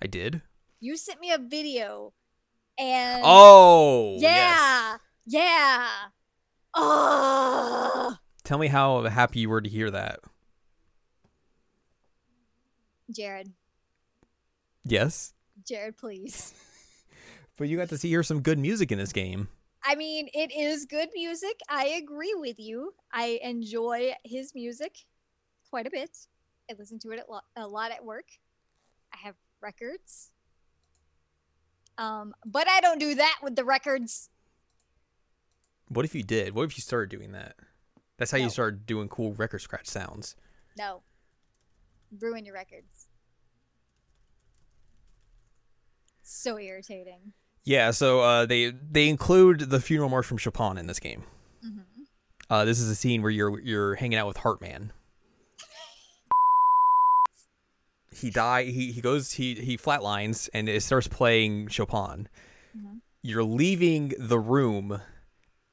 [0.00, 0.42] I did.
[0.78, 2.12] You sent me a video,
[2.78, 4.16] and Oh.
[4.20, 4.30] yes.
[4.30, 5.88] yeah, yeah.
[6.74, 8.16] Oh,
[8.48, 10.20] Tell me how happy you were to hear that.
[13.10, 13.52] Jared,
[14.86, 15.34] Yes.
[15.66, 16.54] Jared, please.
[17.58, 19.48] But you got to see hear some good music in this game.
[19.84, 21.60] I mean, it is good music.
[21.68, 22.94] I agree with you.
[23.12, 24.96] I enjoy his music
[25.68, 26.16] quite a bit.
[26.70, 28.28] I listen to it a lot, a lot at work.
[29.12, 30.30] I have records.
[31.98, 34.30] Um, but I don't do that with the records.
[35.88, 36.54] What if you did?
[36.54, 37.56] What if you started doing that?
[38.18, 40.36] That's how you start doing cool record scratch sounds.
[40.76, 41.02] No.
[42.20, 43.06] Ruin your records.
[46.22, 47.32] So irritating.
[47.64, 51.22] Yeah, so uh, they they include the funeral march from Chopin in this game.
[51.62, 51.80] hmm
[52.50, 54.90] Uh, this is a scene where you're you're hanging out with Heartman.
[58.10, 58.64] He die.
[58.64, 59.32] He he goes.
[59.32, 62.28] He he flatlines and it starts playing Chopin.
[62.76, 63.00] Mhm.
[63.22, 65.00] You're leaving the room,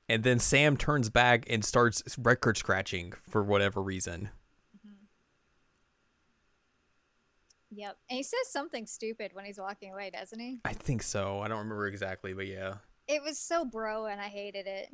[0.08, 4.30] and then Sam turns back and starts record scratching for whatever reason.
[4.78, 5.06] Mm-hmm.
[7.72, 7.98] Yep.
[8.10, 10.60] And he says something stupid when he's walking away, doesn't he?
[10.64, 11.40] I think so.
[11.40, 12.76] I don't remember exactly, but yeah.
[13.08, 14.90] It was so bro and I hated it.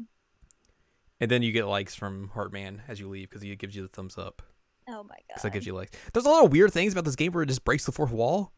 [1.20, 3.88] And then you get likes from Heartman as you leave because he gives you the
[3.90, 4.42] thumbs up.
[4.90, 5.44] Oh my god.
[5.44, 5.92] that gives you likes.
[6.12, 8.12] There's a lot of weird things about this game where it just breaks the fourth
[8.12, 8.52] wall.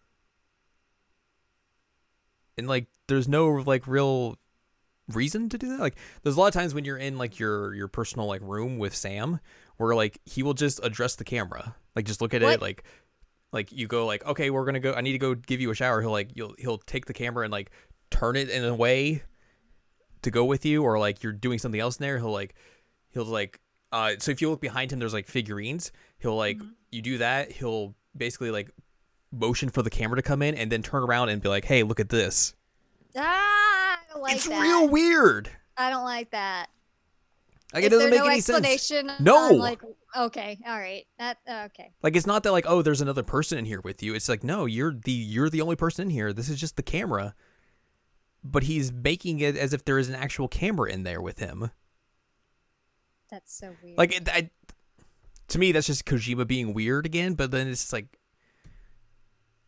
[2.58, 4.38] And like there's no like real
[5.12, 5.80] reason to do that.
[5.80, 8.78] Like there's a lot of times when you're in like your your personal like room
[8.78, 9.40] with Sam
[9.78, 11.76] where like he will just address the camera.
[11.96, 12.54] Like just look at What?
[12.54, 12.84] it like
[13.52, 15.76] like you go like okay we're gonna go I need to go give you a
[15.76, 16.02] shower.
[16.02, 17.72] He'll like you'll he'll take the camera and like
[18.12, 19.24] turn it in a way
[20.22, 22.18] to go with you or like you're doing something else in there.
[22.20, 22.56] He'll like
[23.12, 23.60] he'll like
[23.92, 25.92] uh so if you look behind him there's like figurines.
[26.20, 26.72] He'll like Mhm.
[26.92, 28.70] you do that, he'll basically like
[29.32, 31.82] motion for the camera to come in and then turn around and be like, "Hey,
[31.84, 32.54] look at this."
[33.16, 33.73] Ah,
[34.22, 34.62] like it's that.
[34.62, 35.50] real weird.
[35.78, 36.70] I don't like that.
[37.74, 38.60] Like it doesn't make no any sense.
[38.60, 39.12] explanation?
[39.20, 39.36] No.
[39.36, 39.82] on, like,
[40.16, 41.06] okay, all right.
[41.18, 41.92] That okay.
[42.04, 44.14] Like it's not that like, oh, there's another person in here with you.
[44.14, 46.34] It's like, no, you're the you're the only person in here.
[46.34, 47.34] This is just the camera.
[48.44, 51.72] But he's making it as if there is an actual camera in there with him.
[53.32, 53.98] That's so weird.
[53.98, 54.52] Like it, I,
[55.48, 57.34] to me, that's just Kojima being weird again.
[57.34, 58.20] But then it's like,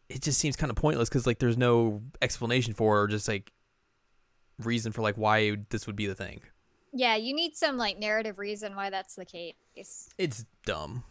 [0.09, 3.51] it just seems kind of pointless because like there's no explanation for or just like
[4.63, 6.41] reason for like why this would be the thing.
[6.93, 10.09] yeah, you need some like narrative reason why that's the case.
[10.17, 11.03] It's dumb.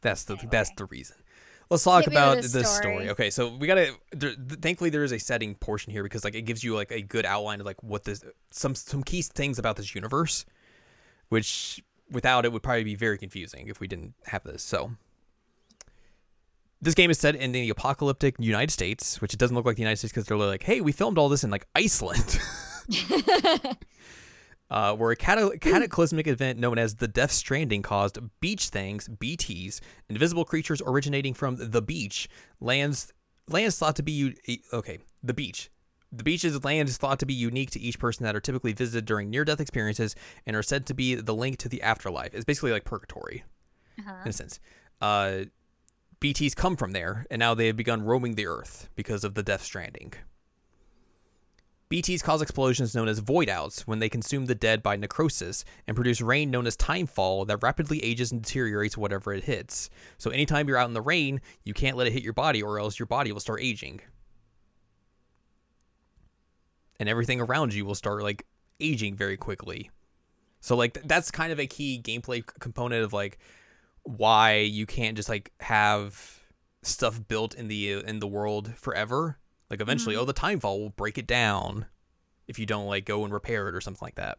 [0.00, 0.48] That's the Anyway.
[0.52, 1.16] that's the reason.
[1.70, 2.94] Let's talk about the this story.
[2.94, 3.10] story.
[3.10, 3.92] Okay, so we gotta.
[4.12, 7.02] There, thankfully, there is a setting portion here because like it gives you like a
[7.02, 10.46] good outline of like what this some some key things about this universe,
[11.28, 14.62] which without it would probably be very confusing if we didn't have this.
[14.62, 14.92] So.
[16.80, 19.82] This game is set in the apocalyptic United States, which it doesn't look like the
[19.82, 22.38] United States because they're like, "Hey, we filmed all this in like Iceland."
[24.70, 29.80] uh, where a cata- cataclysmic event known as the Death Stranding caused beach things, BTs,
[30.08, 32.28] invisible creatures originating from the beach,
[32.60, 33.12] lands
[33.48, 34.98] lands thought to be u- okay.
[35.22, 35.70] The beach.
[36.10, 39.04] The beach's land is thought to be unique to each person that are typically visited
[39.04, 40.14] during near-death experiences
[40.46, 42.34] and are said to be the link to the afterlife.
[42.34, 43.44] It's basically like purgatory
[43.98, 44.22] uh-huh.
[44.24, 44.58] in a sense.
[45.02, 45.44] Uh,
[46.20, 49.42] BTs come from there, and now they have begun roaming the Earth because of the
[49.42, 50.14] Death Stranding.
[51.90, 56.20] BTs cause explosions known as voidouts when they consume the dead by necrosis and produce
[56.20, 59.88] rain known as timefall that rapidly ages and deteriorates whatever it hits.
[60.18, 62.78] So anytime you're out in the rain, you can't let it hit your body or
[62.78, 64.00] else your body will start aging.
[67.00, 68.44] And everything around you will start like
[68.80, 69.90] aging very quickly.
[70.60, 73.38] So like th- that's kind of a key gameplay component of like
[74.02, 76.42] why you can't just like have
[76.82, 79.38] stuff built in the in the world forever.
[79.70, 81.86] Like eventually, oh, the time fall will break it down
[82.46, 84.38] if you don't like go and repair it or something like that.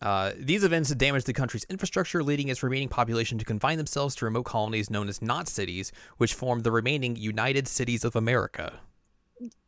[0.00, 4.24] Uh, these events damage the country's infrastructure, leading its remaining population to confine themselves to
[4.24, 8.80] remote colonies known as not cities, which form the remaining United Cities of America.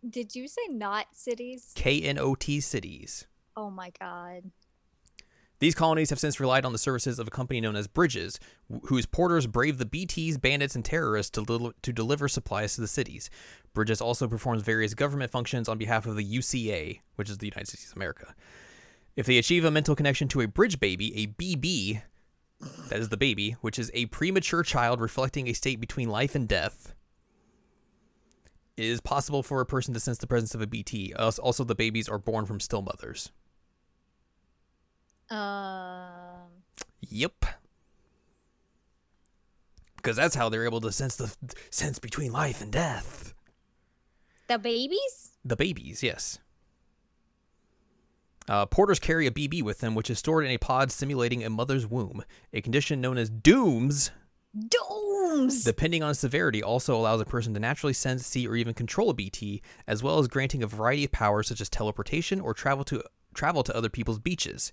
[0.08, 1.72] Did you say not cities?
[1.74, 3.26] K N O T cities.
[3.56, 4.50] Oh my god.
[5.60, 8.40] These colonies have since relied on the services of a company known as Bridges,
[8.72, 12.88] wh- whose porters brave the BTs, bandits, and terrorists to, to deliver supplies to the
[12.88, 13.28] cities.
[13.74, 17.68] Bridges also performs various government functions on behalf of the UCA, which is the United
[17.68, 18.34] States of America.
[19.16, 22.02] If they achieve a mental connection to a bridge baby, a BB,
[22.88, 26.48] that is the baby, which is a premature child reflecting a state between life and
[26.48, 26.94] death,
[28.78, 31.12] it is possible for a person to sense the presence of a BT.
[31.12, 33.30] Also, the babies are born from still mothers.
[35.30, 36.48] Um.
[37.08, 37.44] Yep.
[39.96, 41.34] Because that's how they're able to sense the
[41.70, 43.34] sense between life and death.
[44.48, 45.32] The babies?
[45.44, 46.38] The babies, yes.
[48.48, 51.50] Uh, porters carry a BB with them, which is stored in a pod simulating a
[51.50, 52.24] mother's womb.
[52.52, 54.10] A condition known as dooms,
[54.68, 55.62] Dooms.
[55.62, 59.14] depending on severity, also allows a person to naturally sense, see, or even control a
[59.14, 63.04] BT, as well as granting a variety of powers such as teleportation or travel to
[63.34, 64.72] travel to other people's beaches.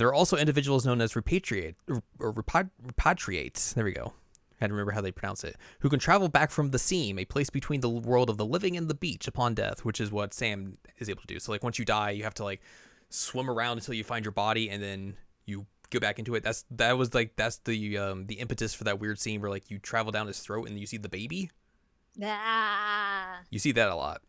[0.00, 1.74] There are also individuals known as repatriate
[2.18, 3.74] or repatriates.
[3.74, 4.14] There we go.
[4.52, 5.56] I had to remember how they pronounce it.
[5.80, 8.78] Who can travel back from the seam, a place between the world of the living
[8.78, 11.38] and the beach upon death, which is what Sam is able to do.
[11.38, 12.62] So like once you die, you have to like
[13.10, 16.42] swim around until you find your body, and then you go back into it.
[16.42, 19.70] That's that was like that's the um the impetus for that weird scene where like
[19.70, 21.50] you travel down his throat and you see the baby.
[22.22, 23.40] ah.
[23.50, 24.22] You see that a lot.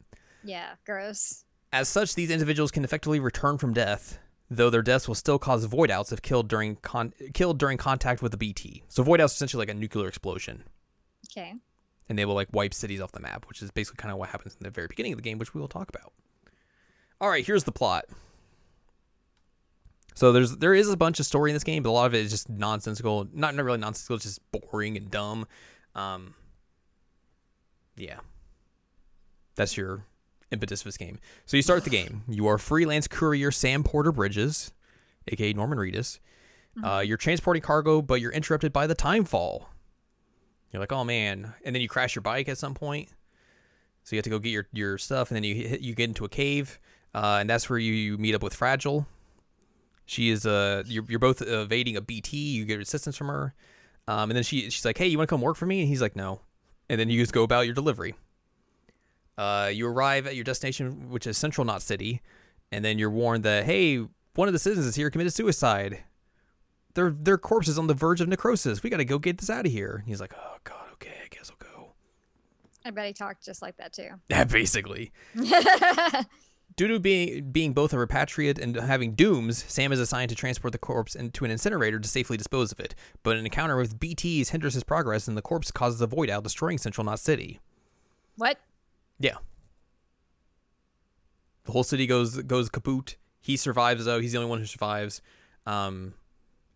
[0.43, 0.71] Yeah.
[0.85, 1.45] Gross.
[1.71, 4.19] As such, these individuals can effectively return from death,
[4.53, 8.21] though their deaths will still cause void outs if killed during con- killed during contact
[8.21, 8.83] with the BT.
[8.89, 10.63] So void outs essentially like a nuclear explosion,
[11.31, 11.53] Okay.
[12.09, 14.29] and they will like wipe cities off the map, which is basically kind of what
[14.29, 16.11] happens in the very beginning of the game, which we will talk about.
[17.21, 18.05] All right, here's the plot.
[20.15, 22.13] So there's there is a bunch of story in this game, but a lot of
[22.13, 23.27] it is just nonsensical.
[23.33, 25.47] Not not really nonsensical, it's just boring and dumb.
[25.95, 26.33] Um,
[27.95, 28.19] yeah,
[29.55, 30.05] that's your
[30.51, 31.19] impetus of this game.
[31.45, 32.23] So you start the game.
[32.27, 34.71] You are freelance courier Sam Porter Bridges,
[35.27, 36.19] aka Norman Reedus.
[36.81, 39.69] Uh, you're transporting cargo, but you're interrupted by the time fall.
[40.71, 43.09] You're like, oh man, and then you crash your bike at some point.
[44.03, 46.05] So you have to go get your, your stuff, and then you hit, you get
[46.05, 46.79] into a cave,
[47.13, 49.05] uh, and that's where you, you meet up with Fragile.
[50.05, 52.37] She is uh you're, you're both evading a BT.
[52.37, 53.53] You get assistance from her,
[54.07, 55.81] um, and then she she's like, hey, you want to come work for me?
[55.81, 56.41] And he's like, no.
[56.89, 58.15] And then you just go about your delivery.
[59.41, 62.21] Uh, you arrive at your destination, which is Central Knot City,
[62.71, 63.97] and then you're warned that hey,
[64.35, 66.03] one of the citizens is here committed suicide.
[66.93, 68.83] Their their corpse is on the verge of necrosis.
[68.83, 69.95] We got to go get this out of here.
[69.95, 71.93] And he's like, oh god, okay, I guess I'll go.
[72.85, 74.09] I bet he talked just like that too.
[74.29, 75.11] Yeah, basically.
[76.77, 80.71] Due to being being both a repatriate and having dooms, Sam is assigned to transport
[80.71, 82.93] the corpse into an incinerator to safely dispose of it.
[83.23, 86.43] But an encounter with BTs hinders his progress, and the corpse causes a void out,
[86.43, 87.59] destroying Central Knot City.
[88.37, 88.59] what?
[89.21, 89.37] Yeah.
[91.65, 93.15] The whole city goes goes kaput.
[93.39, 94.19] He survives though.
[94.19, 95.21] He's the only one who survives.
[95.65, 96.13] Um,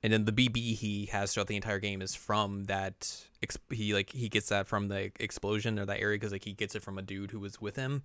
[0.03, 3.25] and then the BB he has throughout the entire game is from that.
[3.71, 6.75] He like he gets that from the explosion or that area because like he gets
[6.75, 8.03] it from a dude who was with him.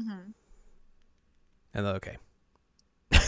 [0.00, 0.32] Mhm.
[1.74, 2.16] And then okay.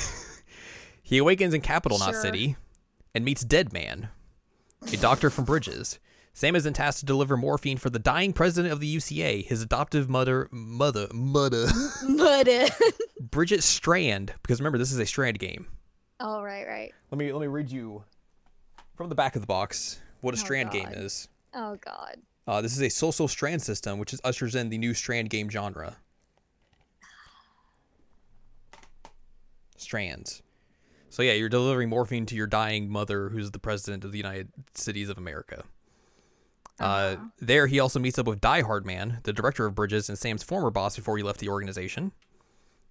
[1.03, 2.13] he awakens in Capital Sure.
[2.15, 2.57] City
[3.15, 4.09] and meets Dead Man,
[4.93, 5.99] a doctor from Bridges.
[6.35, 9.61] Sam is then tasked to deliver morphine for the dying president of the UCA, his
[9.63, 11.67] adoptive mother, mother, mother,
[12.21, 12.67] uh,
[13.21, 14.33] Bridget Strand.
[14.43, 15.67] Because remember, this is a Strand game.
[16.21, 16.93] oh right, right.
[17.11, 18.03] Let me let me read you
[18.97, 21.29] from the back of the box what a Oh, Strand game is.
[21.55, 22.17] Oh god.
[22.47, 25.49] Uh, this is a social strand system, which is ushers in the new strand game
[25.49, 25.97] genre.
[29.77, 30.43] Strands.
[31.11, 34.49] So yeah, you're delivering morphine to your dying mother, who's the president of the United
[34.75, 35.65] Cities of America.
[36.81, 40.19] Uh, there, he also meets up with Die Hard Man, the director of Bridges and
[40.19, 42.13] Sam's former boss before he left the organization.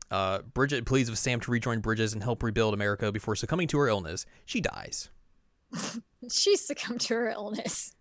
[0.09, 3.77] Uh, Bridget pleads with Sam to rejoin Bridges and help rebuild America before succumbing to
[3.79, 4.25] her illness.
[4.45, 5.09] She dies.
[6.29, 7.95] She succumbed to her illness.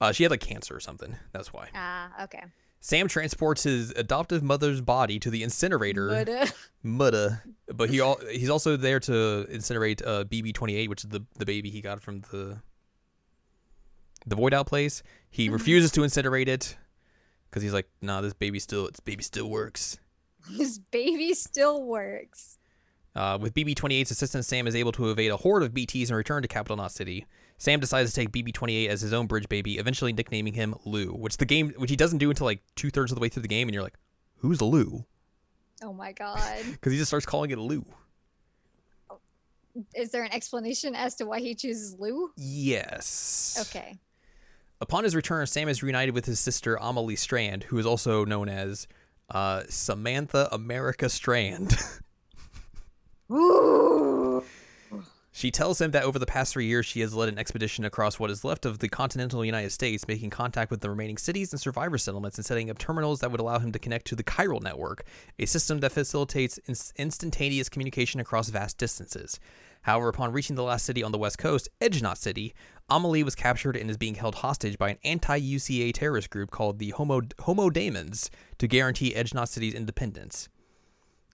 [0.00, 1.16] Uh, she had like cancer or something.
[1.32, 1.70] That's why.
[1.74, 2.44] Ah, okay.
[2.80, 6.46] Sam transports his adoptive mother's body to the incinerator, uh,
[6.84, 7.42] Mutta,
[7.74, 8.00] but he
[8.30, 12.20] he's also there to incinerate uh, BB-28, which is the the baby he got from
[12.30, 12.60] the
[14.26, 15.02] the void out place.
[15.30, 16.76] He refuses to incinerate it
[17.48, 19.98] because he's like, "Nah, this baby still this baby still works."
[20.50, 22.58] This baby still works.
[23.14, 26.42] Uh, with BB-28's assistance, Sam is able to evade a horde of BTs and return
[26.42, 27.26] to Capital Knot City.
[27.56, 31.36] Sam decides to take BB-28 as his own bridge baby, eventually nicknaming him Lou, which
[31.36, 33.48] the game which he doesn't do until like two thirds of the way through the
[33.48, 33.98] game, and you're like,
[34.36, 35.04] "Who's Lou?"
[35.82, 36.64] Oh my god.
[36.70, 37.84] Because he just starts calling it Lou.
[39.94, 42.30] Is there an explanation as to why he chooses Lou?
[42.36, 43.58] Yes.
[43.68, 43.98] Okay.
[44.80, 48.48] Upon his return, Sam is reunited with his sister Amelie Strand, who is also known
[48.48, 48.86] as
[49.30, 51.76] uh, Samantha America Strand.
[55.38, 58.18] She tells him that over the past three years, she has led an expedition across
[58.18, 61.60] what is left of the continental United States, making contact with the remaining cities and
[61.60, 64.60] survivor settlements and setting up terminals that would allow him to connect to the Chiral
[64.60, 65.04] Network,
[65.38, 69.38] a system that facilitates ins- instantaneous communication across vast distances.
[69.88, 72.52] However, upon reaching the last city on the west coast, Edge Knot City,
[72.90, 76.90] Amelie was captured and is being held hostage by an anti-UCA terrorist group called the
[76.90, 78.28] Homo Homo Demens
[78.58, 80.50] to guarantee Edge Knot City's independence.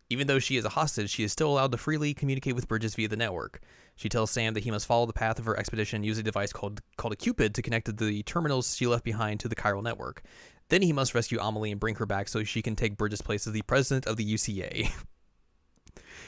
[0.08, 2.94] Even though she is a hostage, she is still allowed to freely communicate with Bridges
[2.94, 3.58] via the network.
[3.96, 6.22] She tells Sam that he must follow the path of her expedition and use a
[6.22, 9.82] device called called a Q-pid to connect the terminals she left behind to the chiral
[9.82, 10.22] network.
[10.68, 13.48] Then he must rescue Amelie and bring her back so she can take Bridget's place
[13.48, 14.92] as the president of the UCA.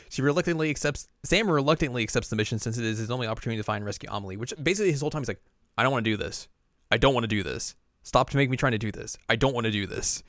[0.09, 3.65] she reluctantly accepts Sam reluctantly accepts the mission since it is his only opportunity to
[3.65, 5.43] find and rescue Amelie, which basically his whole time he's like,
[5.77, 6.49] I don't want to do this.
[6.91, 7.75] I don't want to do this.
[8.03, 9.17] Stop to make me trying to do this.
[9.29, 10.23] I don't want to do this.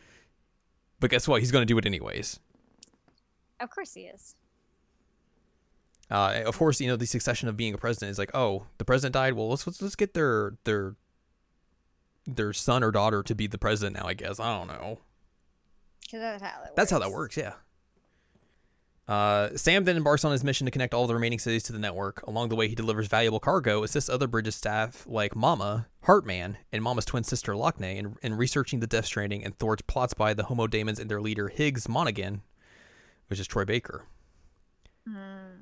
[0.99, 1.41] But guess what?
[1.41, 2.39] He's going to do it anyways.
[3.59, 4.35] Of course he is.
[6.09, 8.85] Uh, of course, you know the succession of being a president is like, oh, the
[8.85, 9.33] president died.
[9.33, 10.95] Well, let's let's, let's get their their
[12.25, 14.07] their son or daughter to be the president now.
[14.07, 14.99] I guess I don't know.
[16.01, 17.35] Because that's how that That's how that works.
[17.35, 17.53] Yeah.
[19.07, 21.79] Uh, Sam then embarks on his mission to connect all the remaining cities to the
[21.79, 22.21] network.
[22.27, 26.83] Along the way, he delivers valuable cargo, assists other Bridges staff like Mama, Heartman, and
[26.83, 30.43] Mama's twin sister Lockne in, in researching the Death Stranding and thwarts plots by the
[30.43, 32.41] Homo Demens and their leader Higgs Monaghan,
[33.27, 34.07] which is Troy Baker.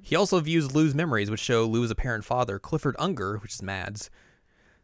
[0.02, 4.10] He also views Lou's memories, which show Lou's apparent father, Clifford Unger, which is Mads.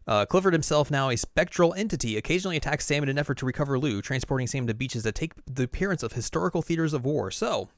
[0.05, 3.80] Uh, Clifford himself, now a spectral entity, occasionally attacks Sam in an effort to recover
[3.80, 7.32] Lou, transporting Sam to beaches that take the appearance of historical theaters of war.
[7.32, 7.70] So,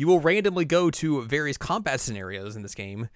[0.00, 3.10] you will randomly go to various combat scenarios in this game.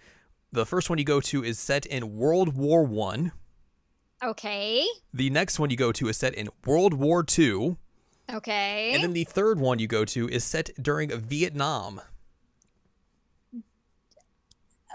[0.52, 3.32] The first one you go to is set in World War One.
[4.22, 4.86] Okay.
[5.14, 7.78] The next one you go to is set in World War Two,
[8.30, 8.92] Okay.
[8.92, 12.02] and then the third one you go to is set during Vietnam.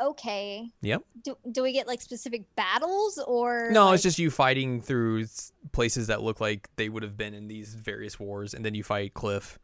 [0.02, 0.70] okay.
[0.82, 1.02] Yep.
[1.24, 5.26] Do, do we get like specific battles or No, like- it's just you fighting through
[5.72, 8.84] places that look like they would have been in these various wars, and then you
[8.84, 9.58] fight Cliff.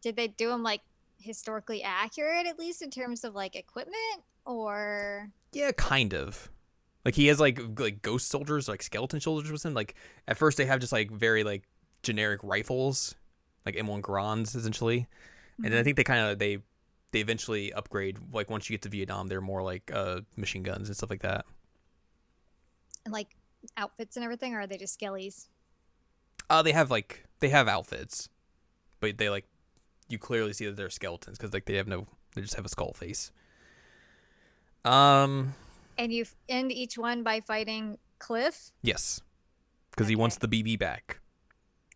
[0.00, 0.80] did they do them like
[1.26, 6.50] historically accurate at least in terms of like equipment or Yeah, kind of.
[7.04, 9.74] Like he has like like ghost soldiers, like skeleton soldiers with him.
[9.74, 9.94] Like
[10.26, 11.62] at first they have just like very like
[12.02, 13.14] generic rifles,
[13.64, 15.06] like M1 Garands essentially,
[15.62, 16.58] and then I think they kind of they
[17.12, 18.18] they eventually upgrade.
[18.32, 21.22] Like once you get to Vietnam, they're more like uh machine guns and stuff like
[21.22, 21.46] that.
[23.04, 23.36] and like
[23.76, 25.48] outfits and everything, or are they just skellies?
[26.50, 28.28] Uh, they have like they have outfits,
[29.00, 29.46] but they like
[30.08, 32.68] you clearly see that they're skeletons because like they have no they just have a
[32.68, 33.30] skull face.
[34.84, 35.54] Um.
[35.98, 38.70] And you end each one by fighting Cliff.
[38.82, 39.20] Yes,
[39.90, 41.20] because he wants the BB back.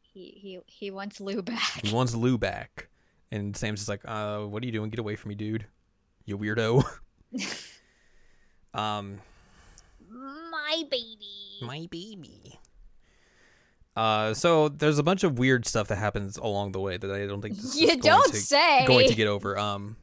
[0.02, 1.84] He he he wants Lou back.
[1.84, 2.88] He wants Lou back,
[3.30, 4.90] and Sam's just like, "Uh, what are you doing?
[4.90, 5.66] Get away from me, dude!
[6.24, 6.82] You weirdo."
[8.74, 9.18] um,
[10.50, 11.58] My baby.
[11.62, 12.58] my baby.
[13.96, 17.26] Uh, so there's a bunch of weird stuff that happens along the way that I
[17.26, 18.84] don't think You going don't to, say.
[18.86, 19.58] going to get over.
[19.58, 19.96] Um,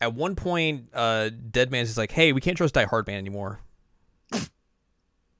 [0.00, 3.16] at one point, uh, Dead Man's just like, "Hey, we can't trust Die Hard Man
[3.18, 3.60] anymore.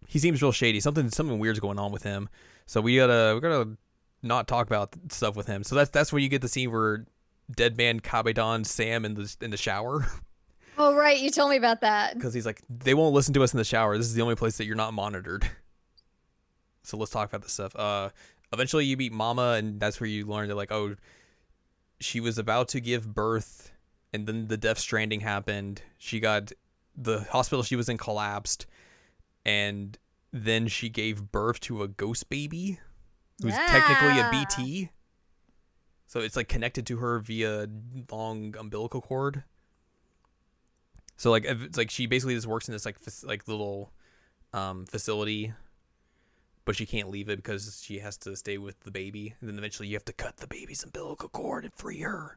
[0.08, 0.80] he seems real shady.
[0.80, 2.28] Something something weird's going on with him.
[2.66, 3.76] So we gotta we gotta
[4.22, 5.62] not talk about stuff with him.
[5.62, 7.06] So that's that's where you get the scene where
[7.54, 10.06] Dead Man Kabedon Sam in the in the shower
[10.78, 12.14] Oh right, you told me about that.
[12.14, 13.96] because he's like, they won't listen to us in the shower.
[13.96, 15.48] This is the only place that you're not monitored.
[16.86, 17.74] So let's talk about this stuff.
[17.74, 18.10] Uh,
[18.52, 20.94] eventually you meet Mama, and that's where you learn that like, oh,
[21.98, 23.72] she was about to give birth,
[24.12, 25.82] and then the Death Stranding happened.
[25.98, 26.52] She got
[26.96, 28.66] the hospital she was in collapsed,
[29.44, 29.98] and
[30.32, 32.78] then she gave birth to a ghost baby,
[33.42, 34.30] who's technically a.
[34.30, 34.90] BT.
[36.06, 37.66] So it's like connected to her via
[38.12, 39.42] long umbilical cord.
[41.16, 43.92] So like it's like she basically just works in this like like little
[44.52, 45.52] um facility
[46.66, 49.56] but she can't leave it because she has to stay with the baby and then
[49.56, 52.36] eventually you have to cut the baby's umbilical cord and free her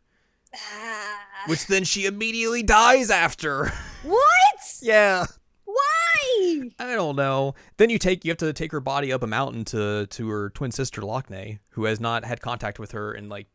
[0.56, 1.18] Ah.
[1.48, 3.72] which then she immediately dies after
[4.04, 4.80] what?
[4.82, 5.26] yeah
[5.66, 6.72] Why?
[6.80, 9.64] i don't know then you take you have to take her body up a mountain
[9.66, 13.48] to to her twin sister Lockne who has not had contact with her in like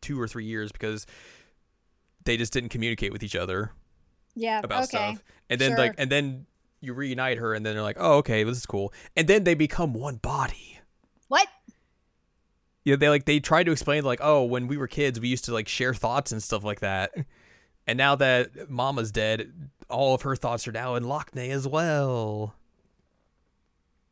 [0.00, 1.06] two or three years because
[2.24, 3.72] they just didn't communicate with each other
[4.36, 4.60] Yeah.
[4.62, 4.88] about okay.
[4.88, 5.24] stuff.
[5.50, 5.78] And then sure.
[5.78, 6.46] like and then
[6.80, 9.54] you reunite her and then they're like, "Oh, okay, this is cool." And then they
[9.54, 10.80] become one body.
[11.28, 11.48] What?
[12.84, 15.44] Yeah, they like they try to explain like, "Oh, when we were kids, we used
[15.46, 17.12] to like share thoughts and stuff like that."
[17.86, 22.54] And now that Mama's dead, all of her thoughts are now in Lockne as well.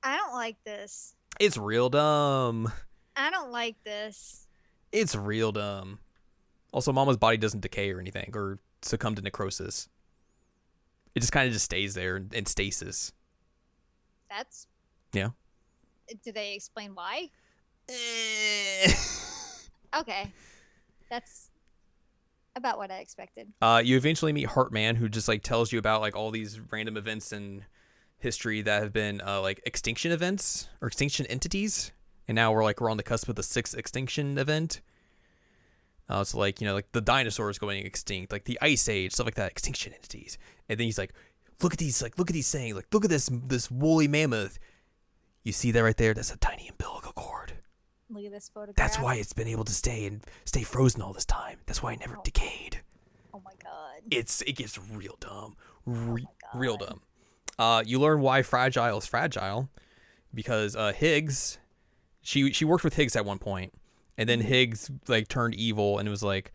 [0.03, 1.15] I don't like this.
[1.39, 2.73] It's real dumb.
[3.17, 4.47] I don't like this.
[4.93, 5.99] It's real dumb.
[6.73, 9.89] Also, Mama's body doesn't decay or anything or succumb to necrosis.
[11.17, 13.11] It just kind of just stays there in, in stasis.
[14.29, 14.67] That's.
[15.15, 15.31] Yeah.
[16.23, 17.31] Do they explain why?
[17.89, 18.93] Eh.
[19.97, 20.31] Okay.
[21.09, 21.49] That's
[22.55, 23.51] about what I expected.
[23.63, 26.99] Uh, you eventually meet Heartman, who just like tells you about like all these random
[26.99, 27.65] events in
[28.19, 31.93] history that have been uh, like extinction events or extinction entities,
[32.29, 34.83] and now we're like we're on the cusp of the sixth extinction event.
[36.09, 39.27] Uh, it's like you know like the dinosaurs going extinct, like the ice age, stuff
[39.27, 40.39] like that, extinction entities.
[40.69, 41.13] And then he's like,
[41.63, 44.59] look at these, like look at these sayings, like look at this this woolly mammoth.
[45.43, 46.15] You see that right there?
[46.15, 47.53] That's a tiny umbilical cord.
[48.09, 48.77] Look at this photograph.
[48.77, 51.59] That's why it's been able to stay and stay frozen all this time.
[51.67, 52.23] That's why it never Oh.
[52.23, 52.81] decayed
[53.35, 54.03] Oh my god.
[54.11, 56.23] it's it gets real dumb, Re-
[56.55, 57.01] my real dumb.
[57.59, 59.69] Uh, you learn why fragile is fragile
[60.35, 61.59] because uh, Higgs,
[62.23, 63.73] she she worked with Higgs at one point,
[64.19, 64.45] and then mm.
[64.45, 66.53] Higgs like turned evil and was like,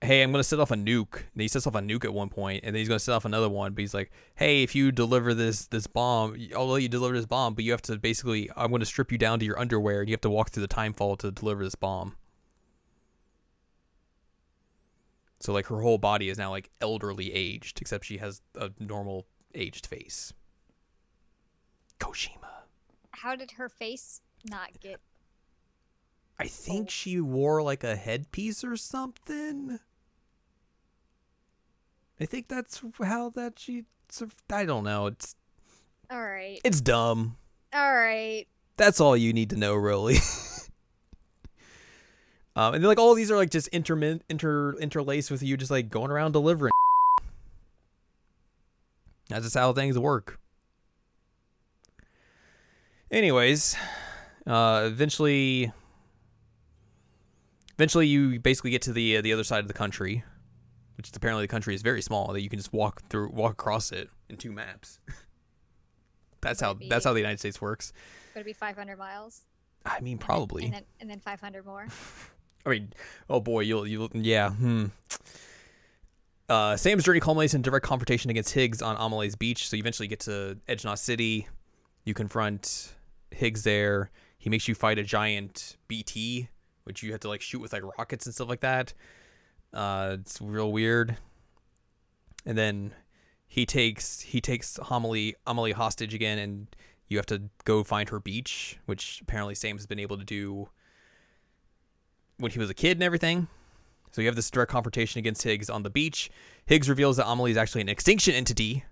[0.00, 2.28] "Hey, I'm gonna set off a nuke." And he sets off a nuke at one
[2.28, 3.72] point, and then he's gonna set off another one.
[3.74, 7.26] But he's like, "Hey, if you deliver this this bomb, I'll let you deliver this
[7.26, 10.08] bomb, but you have to basically, I'm gonna strip you down to your underwear, and
[10.08, 12.16] you have to walk through the time fall to deliver this bomb."
[15.40, 19.26] So like her whole body is now like elderly aged, except she has a normal
[19.54, 20.32] aged face.
[21.98, 22.64] Kojima.
[23.12, 25.00] How did her face not get?
[26.40, 29.78] I think she wore like a headpiece or something.
[32.18, 33.84] I think that's how that she.
[34.50, 35.08] I don't know.
[35.08, 35.34] It's
[36.10, 36.58] All right.
[36.64, 37.36] it's dumb.
[37.74, 38.46] All right.
[38.78, 40.16] That's all you need to know, really.
[42.56, 45.90] um, and like all these are like just intermin- inter interlaced with you, just like
[45.90, 46.72] going around delivering.
[49.28, 50.40] That's just how things work.
[53.10, 53.76] Anyways,
[54.46, 55.70] uh, eventually,
[57.80, 60.22] eventually you basically get to the uh, the other side of the country,
[60.98, 63.52] which is apparently the country is very small that you can just walk through, walk
[63.52, 65.00] across it in two maps.
[66.42, 67.94] that's how that's how the United States works.
[68.34, 69.42] Would it be 500 miles?
[69.86, 70.64] I mean, And then- probably.
[70.64, 71.86] And then, and then 500 more.
[72.66, 72.92] I mean,
[73.30, 74.50] oh boy, you'll you will yeah.
[74.50, 74.86] Hmm.
[76.50, 79.68] Uh, Sam's journey culminates in direct confrontation against Higgs on Amelie's beach.
[79.68, 81.48] So you eventually get to Edge Knot City.
[82.04, 82.92] You confront
[83.30, 84.10] Higgs there.
[84.36, 86.48] He makes you fight a giant BT,
[86.84, 88.92] which you have to like shoot with like rockets and stuff like that.
[89.72, 91.16] Uh, it's real weird.
[92.46, 92.92] And then
[93.46, 96.66] he takes he takes Homily Amelie hostage again, and
[97.10, 100.68] You have to go find her beach, which apparently Sam has been able to do
[102.38, 103.48] when he was a kid and everything.
[104.12, 106.30] So you have this direct confrontation against Higgs on the beach.
[106.66, 108.84] Higgs reveals that Amelie is actually an extinction entity,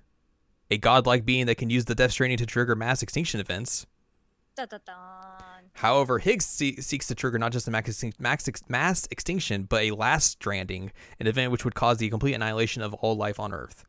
[0.68, 3.86] a godlike being that can use the Death Stranding to trigger mass extinction events.
[5.74, 10.32] However, Higgs see- seeks to trigger not just a ex- mass extinction, but a last
[10.32, 13.84] stranding, an event which would cause the complete annihilation of all life on Earth.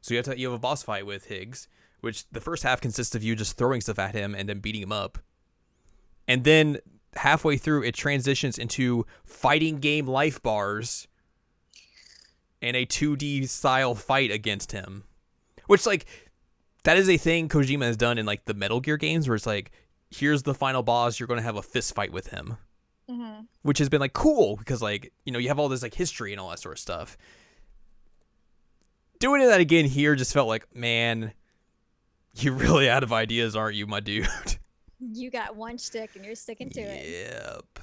[0.00, 1.68] So you have to you have a boss fight with Higgs,
[2.00, 4.82] which the first half consists of you just throwing stuff at him and then beating
[4.82, 5.18] him up,
[6.28, 6.78] and then
[7.16, 11.08] halfway through it transitions into fighting game life bars
[12.62, 15.04] and a 2D style fight against him,
[15.66, 16.06] which like
[16.84, 19.46] that is a thing Kojima has done in like the Metal Gear games, where it's
[19.46, 19.72] like
[20.10, 22.56] here's the final boss you're going to have a fist fight with him
[23.08, 23.46] Mhm.
[23.62, 26.32] which has been like cool because like you know you have all this like history
[26.32, 27.16] and all that sort of stuff
[29.18, 31.32] doing that again here just felt like man
[32.34, 34.26] you're really out of ideas aren't you my dude
[34.98, 37.28] You got one stick and you're sticking to it.
[37.30, 37.78] yep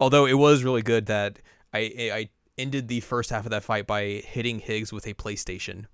[0.00, 1.38] although it was really good that
[1.72, 1.78] i
[2.12, 5.86] i ended the first half of that fight by hitting higgs with a playstation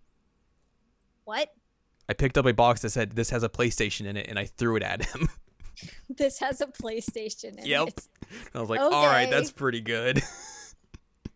[1.25, 1.53] What?
[2.09, 4.45] I picked up a box that said this has a playstation in it and i
[4.45, 5.29] threw it at him
[6.11, 7.89] This has a PlayStation in Yep.
[7.89, 8.09] it.
[8.53, 10.21] i was like all right that's pretty good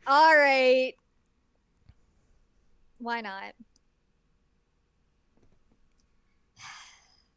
[0.05, 0.95] All right.
[2.99, 3.55] Why not?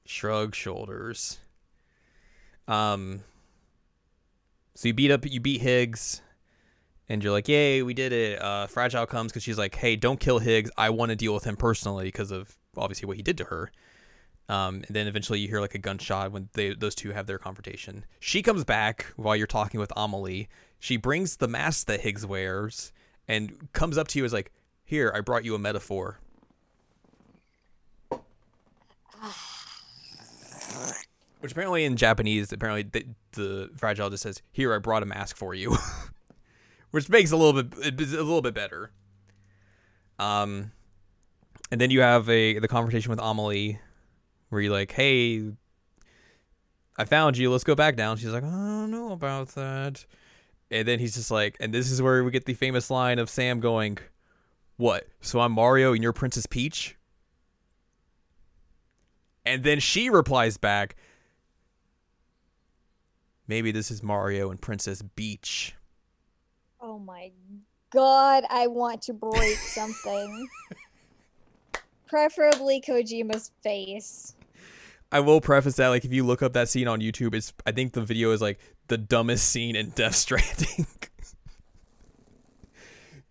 [0.05, 1.39] shrug shoulders.
[2.67, 3.21] Um
[4.75, 6.21] so you beat up you beat Higgs
[7.07, 10.19] and you're like, "Yay, we did it." Uh Fragile comes cuz she's like, "Hey, don't
[10.19, 10.71] kill Higgs.
[10.77, 13.71] I want to deal with him personally because of obviously what he did to her."
[14.47, 17.39] Um and then eventually you hear like a gunshot when they those two have their
[17.39, 18.05] confrontation.
[18.19, 20.47] She comes back while you're talking with Amelie.
[20.79, 22.91] She brings the mask that Higgs wears
[23.27, 24.51] and comes up to you as like,
[24.83, 26.19] "Here, I brought you a metaphor."
[31.39, 35.37] Which apparently in Japanese, apparently the, the fragile just says, "Here, I brought a mask
[35.37, 35.77] for you,"
[36.91, 38.91] which makes a little bit a little bit better.
[40.17, 40.71] Um,
[41.71, 43.79] and then you have a the conversation with Amelie,
[44.49, 45.51] where you're like, "Hey,
[46.97, 47.51] I found you.
[47.51, 50.05] Let's go back down." She's like, "I don't know about that."
[50.71, 53.29] And then he's just like, and this is where we get the famous line of
[53.29, 53.99] Sam going,
[54.77, 55.07] "What?
[55.21, 56.97] So I'm Mario and you're Princess Peach?"
[59.45, 60.95] And then she replies back,
[63.47, 65.75] Maybe this is Mario and Princess Beach.
[66.81, 67.31] Oh my
[67.91, 70.47] god, I want to break something.
[72.07, 74.35] Preferably Kojima's face.
[75.11, 77.71] I will preface that, like, if you look up that scene on YouTube, it's I
[77.71, 80.87] think the video is like the dumbest scene in Death Stranding.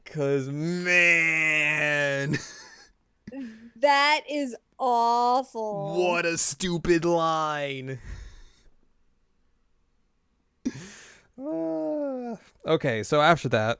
[0.04, 2.38] Cause man,
[3.76, 5.96] That is awful.
[5.96, 7.98] what a stupid line.
[12.66, 13.78] Okay, so after that,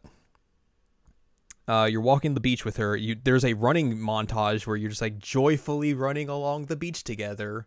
[1.68, 2.96] uh, you're walking the beach with her.
[2.96, 7.66] You there's a running montage where you're just like joyfully running along the beach together.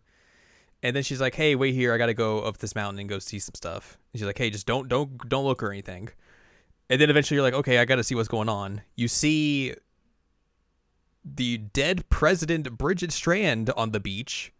[0.82, 1.92] And then she's like, "Hey, wait here.
[1.92, 4.50] I gotta go up this mountain and go see some stuff." And she's like, "Hey,
[4.50, 6.08] just don't don't don't look or anything."
[6.88, 9.74] And then eventually you're like, "Okay, I gotta see what's going on." You see
[11.24, 14.52] the dead president Bridget Strand on the beach,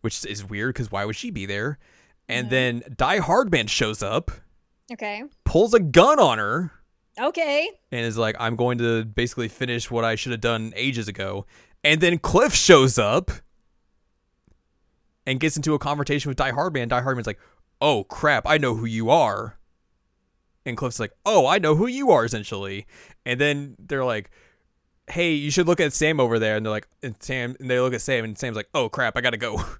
[0.00, 1.78] which is weird because why would she be there?
[2.28, 2.50] And Mhm.
[2.50, 4.30] then Die Hardman shows up,
[4.92, 5.24] Okay.
[5.44, 6.70] pulls a gun on her,
[7.18, 7.68] Okay.
[7.90, 11.46] and is like, "I'm going to basically finish what I should have done ages ago."
[11.82, 13.30] And then Cliff shows up
[15.26, 16.88] and gets into a conversation with Die Hardman.
[16.88, 17.40] Die Hardman's like,
[17.80, 19.58] "Oh crap, I know who you are."
[20.66, 22.86] And Cliff's like, "Oh, I know who you are." Essentially,
[23.26, 24.30] and then they're like,
[25.08, 27.80] "Hey, you should look at Sam over there." And they're like, and Sam, and they
[27.80, 29.62] look at Sam, and Sam's like, "Oh crap, I gotta go."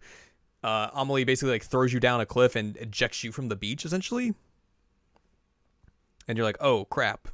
[0.63, 3.87] Uh, Amelie basically like throws you down a cliff and ejects you from the beach,
[3.87, 4.35] essentially.
[6.31, 7.27] And you're like, "Oh crap,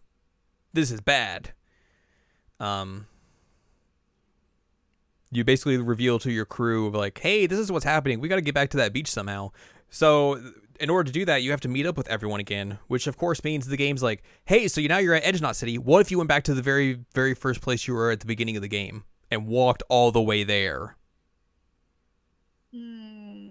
[0.72, 1.52] this is bad."
[2.58, 3.06] Um,
[5.30, 8.20] you basically reveal to your crew of like, "Hey, this is what's happening.
[8.20, 9.50] We got to get back to that beach somehow."
[9.90, 10.40] So,
[10.80, 13.18] in order to do that, you have to meet up with everyone again, which of
[13.18, 15.76] course means the game's like, "Hey, so you now you're at Edge Knot City.
[15.76, 18.26] What if you went back to the very very first place you were at the
[18.26, 20.96] beginning of the game and walked all the way there
[22.72, 23.48] Hmm.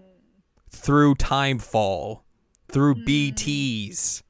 [0.71, 2.21] through Timefall,
[2.67, 4.23] through BTs,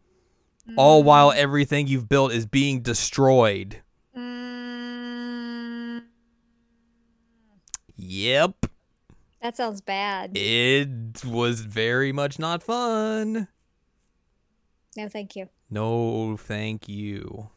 [0.77, 3.81] all while everything you've built is being destroyed?"
[4.15, 6.03] Mm.
[7.95, 8.65] Yep.
[9.41, 10.35] That sounds bad.
[10.35, 13.47] It was very much not fun.
[14.97, 15.49] No, thank you.
[15.69, 17.49] No, thank you.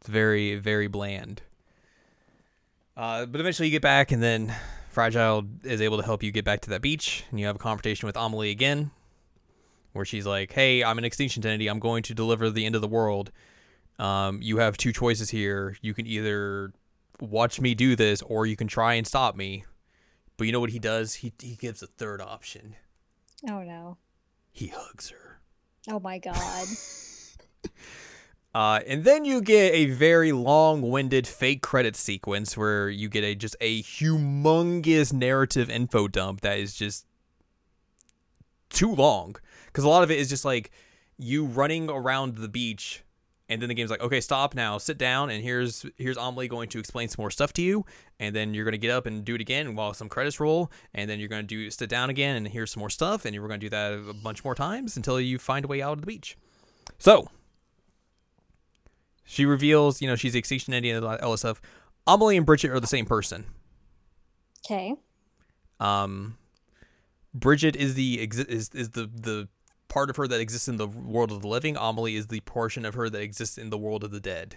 [0.00, 1.42] It's very, very bland.
[2.96, 4.54] Uh, but eventually you get back, and then
[4.90, 7.60] Fragile is able to help you get back to that beach, and you have a
[7.60, 8.90] confrontation with Amelie again,
[9.92, 11.68] where she's like, "Hey, I'm an extinction entity.
[11.68, 13.30] I'm going to deliver the end of the world.
[13.98, 15.76] Um, you have two choices here.
[15.82, 16.72] You can either
[17.20, 19.64] watch me do this, or you can try and stop me."
[20.36, 21.14] But you know what he does?
[21.14, 22.76] He he gives a third option.
[23.48, 23.98] Oh no.
[24.50, 25.40] He hugs her.
[25.88, 26.66] Oh my god.
[28.54, 33.34] Uh, and then you get a very long-winded fake credit sequence where you get a
[33.34, 37.06] just a humongous narrative info dump that is just
[38.68, 39.36] too long
[39.72, 40.70] because a lot of it is just like
[41.18, 43.02] you running around the beach
[43.48, 46.68] and then the game's like okay stop now sit down and here's here's Amelie going
[46.70, 47.84] to explain some more stuff to you
[48.18, 50.70] and then you're going to get up and do it again while some credits roll
[50.94, 53.34] and then you're going to do sit down again and here's some more stuff and
[53.34, 55.92] you're going to do that a bunch more times until you find a way out
[55.92, 56.36] of the beach.
[56.98, 57.28] So
[59.24, 61.60] she reveals you know she's the extinction entity and all that stuff.
[62.06, 63.44] Amelie and Bridget are the same person.
[64.64, 64.94] Okay.
[65.78, 66.38] um
[67.34, 69.48] Bridget is the is is the the
[69.92, 71.76] part of her that exists in the world of the living.
[71.76, 74.56] Amelie is the portion of her that exists in the world of the dead.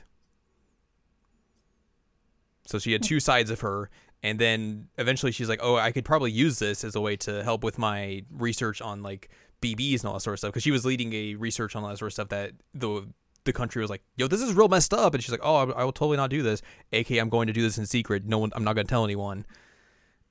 [2.66, 3.90] So she had two sides of her,
[4.24, 7.44] and then eventually she's like, "Oh, I could probably use this as a way to
[7.44, 9.30] help with my research on like
[9.62, 11.90] BBs and all that sort of stuff." Because she was leading a research on all
[11.90, 13.06] that sort of stuff that the
[13.44, 15.82] the country was like, "Yo, this is real messed up," and she's like, "Oh, I,
[15.82, 16.62] I will totally not do this."
[16.94, 18.26] AK, I'm going to do this in secret.
[18.26, 19.46] No one, I'm not going to tell anyone.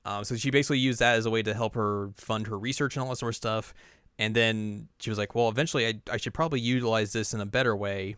[0.03, 2.95] Um, so she basically used that as a way to help her fund her research
[2.95, 3.73] and all that sort of stuff.
[4.17, 7.45] And then she was like, well, eventually I, I should probably utilize this in a
[7.45, 8.15] better way.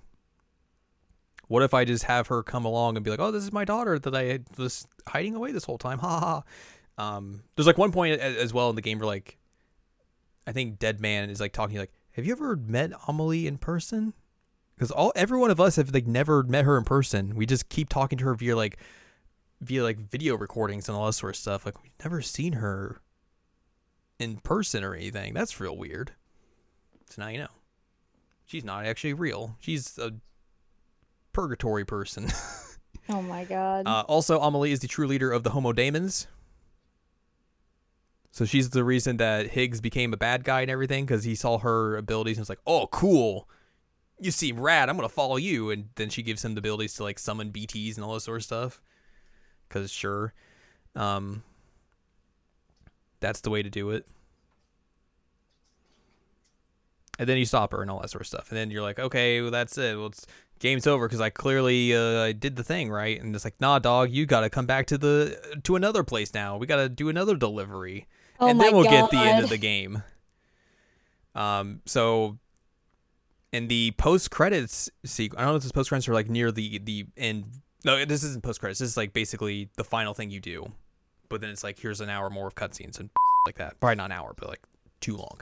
[1.48, 3.66] What if I just have her come along and be like, oh, this is my
[3.66, 6.00] daughter that I was hiding away this whole time?
[6.00, 6.43] Ha ha
[7.00, 7.14] ha.
[7.18, 9.38] Um, there's like one point as well in the game where like,
[10.45, 14.14] I think Dead Man is like talking like, have you ever met Amelie in person?
[14.76, 17.36] Because all every one of us have like never met her in person.
[17.36, 18.78] We just keep talking to her via like
[19.62, 21.66] via like video recordings and all that sort of stuff.
[21.66, 23.02] Like we've never seen her
[24.20, 25.34] in person or anything.
[25.34, 26.11] That's real weird.
[27.09, 27.47] So now you know.
[28.45, 29.57] She's not actually real.
[29.59, 30.13] She's a
[31.34, 32.30] purgatory person.
[33.09, 33.88] Oh my god.
[33.88, 36.28] uh, also, Amelie is the true leader of the Homo Demens.
[38.32, 41.57] So she's the reason that Higgs became a bad guy and everything because he saw
[41.59, 43.47] her abilities and was like, "Oh, cool!
[44.20, 44.89] You seem rad.
[44.89, 47.95] I'm gonna follow you." And then she gives him the abilities to like summon BTS
[47.95, 48.82] and all that sort of stuff.
[49.68, 50.34] Because sure,
[50.93, 51.43] um,
[53.20, 54.07] that's the way to do it.
[57.20, 58.49] And then you stop her and all that sort of stuff.
[58.49, 59.97] And then you're like, okay, well, that's it.
[59.97, 60.28] Well, it's
[60.59, 63.20] game's over because I clearly uh, I did the thing right.
[63.20, 66.34] And it's like, nah, dog, you got to come back to the to another place
[66.34, 66.57] now.
[66.57, 68.07] We got to do another delivery,
[68.39, 68.91] oh and then we'll god.
[68.91, 70.03] get the end of the game.
[71.36, 72.38] Um, so
[73.53, 76.51] in the post credits sequence, I don't know if this post credits are like near
[76.51, 77.45] the the end.
[77.86, 78.80] No, this isn't post credits.
[78.80, 80.72] This is like basically the final thing you do.
[81.30, 83.09] But then it's like here's an hour more of cutscenes and
[83.45, 83.80] like that.
[83.80, 84.61] Probably not an hour, but like
[85.01, 85.41] too long.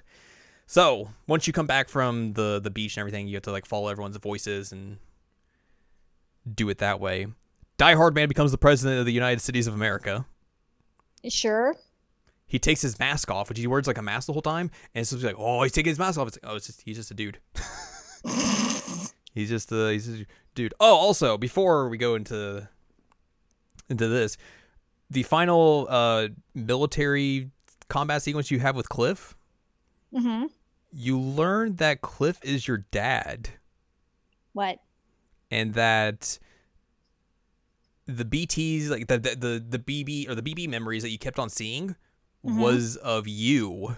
[0.67, 3.65] So once you come back from the the beach and everything, you have to like
[3.65, 4.97] follow everyone's voices and
[6.53, 7.27] do it that way.
[7.77, 10.25] Die Hard Man becomes the president of the United States of America.
[11.27, 11.75] Sure.
[12.47, 15.01] He takes his mask off, which he wears like a mask the whole time, and
[15.01, 16.27] it's like, oh, he's taking his mask off.
[16.27, 17.39] It's like, oh, it's just he's just a dude.
[19.33, 20.73] he's just a he's just a dude.
[20.79, 22.67] Oh, also before we go into
[23.89, 24.37] into this,
[25.15, 27.49] the final uh military
[27.89, 29.35] combat sequence you have with Cliff,
[30.13, 30.45] Mm-hmm.
[30.93, 33.49] you learn that Cliff is your dad.
[34.53, 34.79] What?
[35.51, 36.39] and that
[38.07, 41.39] the BTs like the the the, the BB or the BB memories that you kept
[41.39, 41.95] on seeing
[42.45, 42.59] Mhm.
[42.59, 43.95] was of you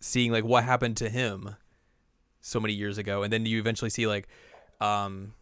[0.00, 1.56] seeing like what happened to him
[2.40, 4.28] so many years ago and then you eventually see like
[4.80, 5.32] um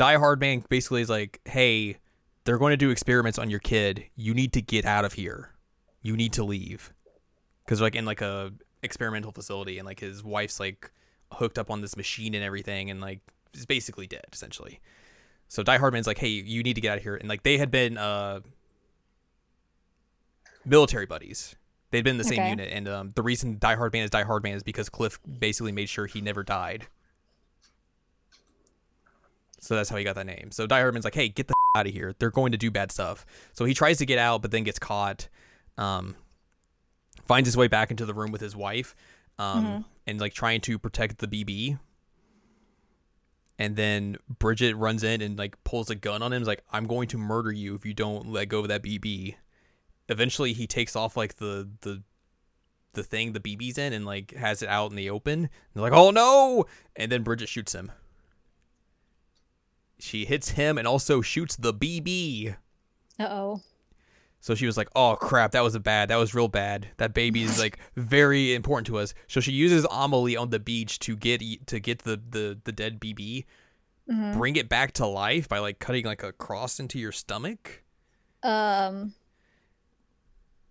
[0.00, 1.98] Die Hard Man basically is like hey
[2.44, 4.02] they're going to do experiments on your kid.
[4.16, 5.50] You need to get out of here.
[6.00, 6.94] You need to leave.
[7.62, 8.50] Because like in like a
[8.82, 10.90] experimental facility and like his wife's like
[11.32, 13.20] hooked up on this machine and everything and like
[13.52, 14.80] is basically dead essentially.
[15.48, 17.16] So die hardman's like hey you need to get out of here.
[17.16, 18.40] And like they had been uh
[20.64, 21.56] military buddies.
[21.90, 22.48] They'd been in the same Okay.
[22.48, 22.70] unit.
[22.72, 25.72] And um, the reason die hard man is die hard man is because cliff basically
[25.72, 26.86] made sure he never died
[29.60, 31.86] so that's how he got that name so die hardman's like hey get the out
[31.86, 34.50] of here they're going to do bad stuff so he tries to get out but
[34.50, 35.28] then gets caught
[35.78, 36.16] um
[37.24, 38.96] finds his way back into the room with his wife
[39.38, 39.84] um, Mhm.
[40.08, 41.78] and like trying to protect the BB.
[43.58, 46.40] And then Bridget runs in and like pulls a gun on him.
[46.42, 49.36] Is like, I'm going to murder you if you don't let go of that BB.
[50.08, 52.02] Eventually, he takes off like the the
[52.94, 55.40] the thing the BB's in and like has it out in the open.
[55.44, 56.64] And they're like, oh no!
[56.96, 57.92] And then Bridget shoots him.
[60.02, 62.56] She hits him and also shoots the BB.
[63.18, 63.60] Uh oh.
[64.42, 66.08] So she was like, "Oh crap, that was a bad.
[66.08, 66.88] That was real bad.
[66.96, 70.98] That baby is like very important to us." So she uses Amelie on the beach
[71.00, 73.44] to get to get the the the dead BB,
[74.08, 77.84] hmm bring it back to life by like cutting like a cross into your stomach
[78.42, 79.12] Um.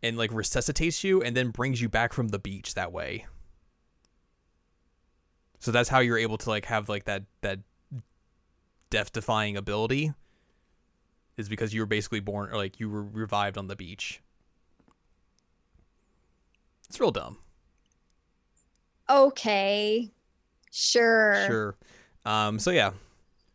[0.02, 3.28] and like resuscitates you and then brings you back from the beach that way.
[5.60, 7.60] So that's how you're able to like have like that that
[8.90, 10.14] death defying ability
[11.38, 14.22] is because you were basically born or like you were revived on the beach.
[16.90, 17.38] It's real dumb.
[19.10, 20.12] Okay.
[20.72, 21.46] Sure.
[21.48, 21.76] Sure.
[22.26, 22.92] Um, so yeah,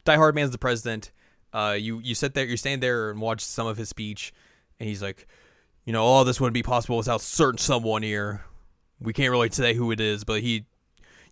[0.05, 1.11] Die Hard Man's the president.
[1.53, 4.32] Uh, you you sit there, you stand there and watch some of his speech,
[4.80, 5.28] and he's like,
[5.85, 8.45] you know, all this wouldn't be possible without certain someone here.
[9.01, 10.66] We can't really say who it is, but he,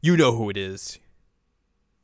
[0.01, 0.99] you know who it is.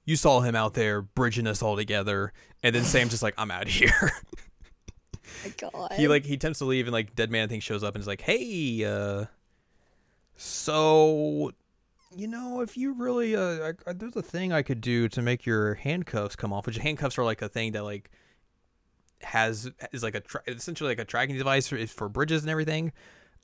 [0.09, 2.33] You saw him out there bridging us all together,
[2.63, 3.93] and then Sam's just like, I'm out of here.
[5.45, 5.93] my God.
[5.97, 8.07] he like he attempts to leave, and like Dead Man thing shows up and is
[8.07, 9.27] like, hey, uh,
[10.35, 11.53] so
[12.17, 15.21] you know, if you really, uh, I, I, there's a thing I could do to
[15.21, 16.65] make your handcuffs come off.
[16.65, 18.11] Which handcuffs are like a thing that like
[19.21, 22.93] has is like a tra- essentially like a tracking device for, for bridges and everything.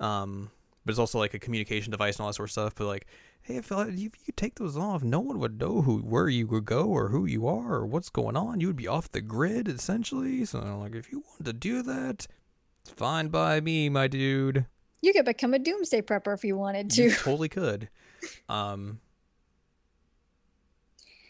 [0.00, 0.50] Um,
[0.86, 2.74] but it's also like a communication device and all that sort of stuff.
[2.74, 3.06] But like,
[3.46, 6.84] if, if you take those off, no one would know who where you would go
[6.86, 8.60] or who you are or what's going on.
[8.60, 10.44] You would be off the grid essentially.
[10.44, 12.26] So like, if you wanted to do that,
[12.82, 14.66] it's fine by me, my dude.
[15.02, 17.16] you could become a doomsday prepper if you wanted You to.
[17.22, 17.88] totally could.
[18.48, 19.00] Um,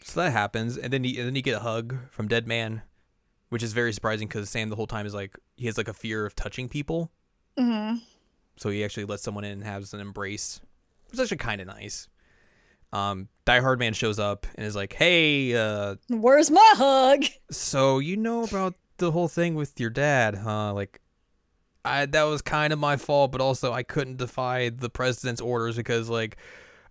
[0.03, 2.83] so that happens, and then you, and then you get a hug from Dead Man,
[3.49, 5.93] which is very surprising because Sam the whole time is like he has like a
[5.93, 7.11] fear of touching people,
[7.57, 7.95] hmm
[8.57, 10.61] so he actually lets someone in and has an embrace,
[11.15, 12.07] is actually kind of nice.
[12.93, 17.25] Um, Die Hard Man shows up and is like, "Hey, uh, Where's my hug?
[17.51, 20.73] so you know about the whole thing with your dad, huh?
[20.73, 21.01] Like,
[21.83, 25.75] I that was kind of my fault, but also I couldn't defy the president's orders
[25.75, 26.37] because like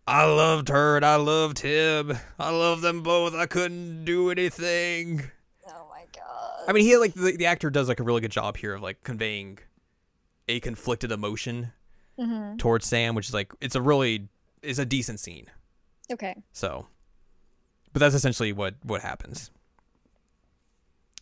[0.07, 2.13] I loved her and I loved him.
[2.39, 3.35] I loved them both.
[3.35, 5.23] I couldn't do anything.
[5.67, 6.69] Oh my God.
[6.69, 8.83] I mean, he like the, the actor does like a really good job here of
[8.83, 9.59] like conveying
[10.49, 11.73] a conflicted emotion
[12.19, 14.29] hmm towards Sam, which is like it's a really
[14.63, 15.47] it's a decent scene.
[16.13, 16.35] Okay.
[16.53, 16.87] So,
[17.93, 19.51] but that's essentially what what happens.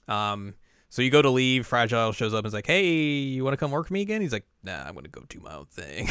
[0.09, 0.55] Um,
[0.89, 1.67] so you go to leave.
[1.67, 4.21] Fragile shows up and is like, "Hey, you want to come work for me again?"
[4.21, 6.09] He's like, "Nah, I'm gonna go do my own thing."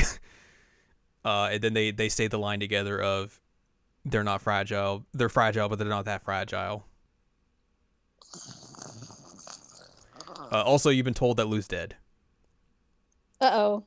[1.26, 3.40] uh, and then they they say the line together of,
[4.06, 5.06] "They're not fragile.
[5.14, 6.86] They're fragile, but they're not that fragile."
[10.52, 11.96] Uh, also, you've been told that Lou's dead,
[13.40, 13.84] Uh oh.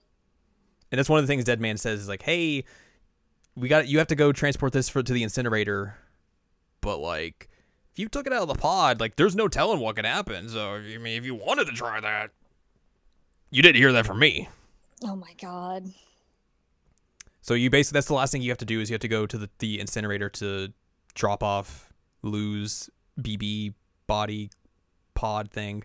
[0.95, 2.64] And that's one of the things Dead Man says is like, "Hey,
[3.57, 5.97] we got you have to go transport this for to the incinerator,
[6.80, 7.49] but like."
[7.95, 10.49] if you took it out of the pod, like there's no telling what could happen.
[10.49, 12.32] So I mean, if you wanted to try that,
[13.51, 14.49] you didn't hear that from me.
[15.05, 15.92] Oh my God.
[17.40, 19.09] So you basically that's the last thing you have to do is you have to
[19.09, 20.72] go to the, the incinerator to
[21.14, 21.92] drop off
[22.22, 22.90] Lou's
[23.20, 23.74] BB
[24.09, 24.51] body
[25.14, 25.84] pod thing.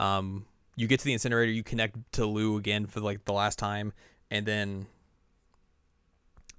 [0.00, 3.56] Um, you get to the incinerator, you connect to Lou again for like the last
[3.56, 3.92] time,
[4.30, 4.86] and then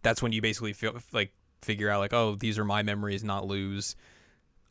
[0.02, 3.46] that's when you basically feel like figure out like, oh, these are my memories, not
[3.46, 3.96] Lou's.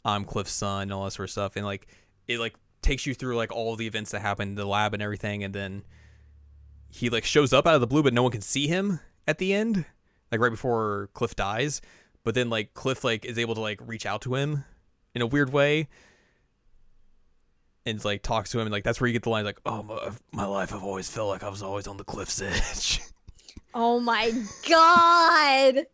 [0.05, 1.88] I'm Cliff's son, and all that sort of stuff, and like
[2.28, 5.03] it like takes you through like all the events that happened in the lab and
[5.03, 5.82] everything, and then
[6.88, 9.38] he like shows up out of the blue, but no one can see him at
[9.38, 9.84] the end,
[10.30, 11.80] like right before Cliff dies.
[12.22, 14.64] But then like Cliff like is able to like reach out to him
[15.14, 15.88] in a weird way,
[17.87, 19.82] and like talks to him, and like that's where you get the line like, "Oh
[19.82, 23.01] my, my life, I've always felt like I was always on the cliff's edge."
[23.74, 24.32] Oh my
[24.68, 25.87] God.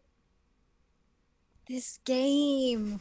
[1.68, 3.00] This game.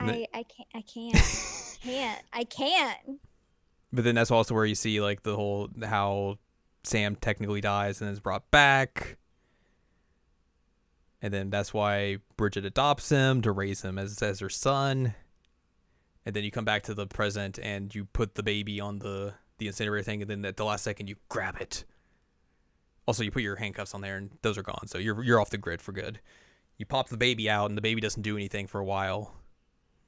[0.00, 2.98] I, I can't I can't can't I can't
[3.92, 6.38] But then that's also where you see like the whole how
[6.82, 9.16] Sam technically dies and is brought back.
[11.22, 15.14] And then that's why Bridget adopts him to raise him as as her son.
[16.26, 19.34] And then you come back to the present and you put the baby on the
[19.58, 21.84] the incinerator thing, and then at the last second you grab it.
[23.06, 25.50] Also, you put your handcuffs on there, and those are gone, so you're you're off
[25.50, 26.20] the grid for good.
[26.78, 29.34] You pop the baby out, and the baby doesn't do anything for a while.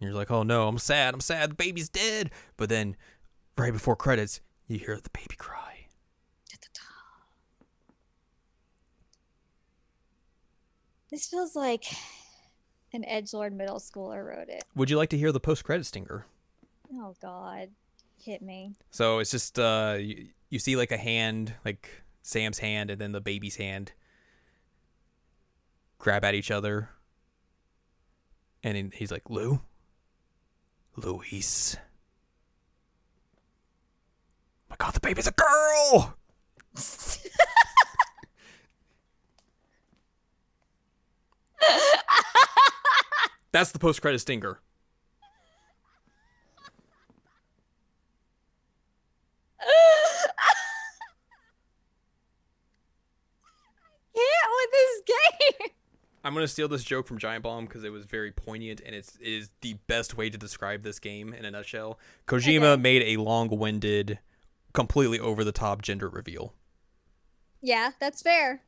[0.00, 2.30] And you're like, oh no, I'm sad, I'm sad, the baby's dead.
[2.56, 2.96] But then
[3.56, 5.63] right before credits, you hear the baby cry.
[11.14, 11.84] This feels like
[12.92, 14.64] an edgelord middle schooler wrote it.
[14.74, 16.26] Would you like to hear the post credit stinger?
[16.92, 17.68] Oh God,
[18.20, 18.74] hit me.
[18.90, 21.88] So it's just uh, you, you see like a hand, like
[22.22, 23.92] Sam's hand, and then the baby's hand.
[25.98, 26.88] grab at each other.
[28.64, 29.60] And then he's like, Lou?
[30.96, 31.76] Louise.
[34.68, 36.16] my god, the baby's a girl!
[43.52, 44.58] That's the post credit stinger.
[54.14, 55.16] can't with this
[55.60, 55.68] game.
[56.24, 59.16] I'm gonna steal this joke from Giant Bomb because it was very poignant and it's
[59.18, 61.98] is the best way to describe this game in a nutshell.
[62.26, 62.82] Kojima Okay.
[62.82, 64.18] made a long-winded,
[64.72, 66.54] completely over-the-top gender reveal.
[67.60, 68.62] Yeah, that's fair.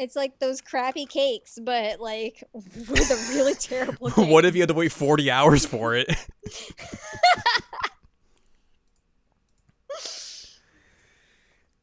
[0.00, 4.08] It's like those crappy cakes, but like with a really terrible.
[4.14, 6.08] what if you had to wait 40 hours for it?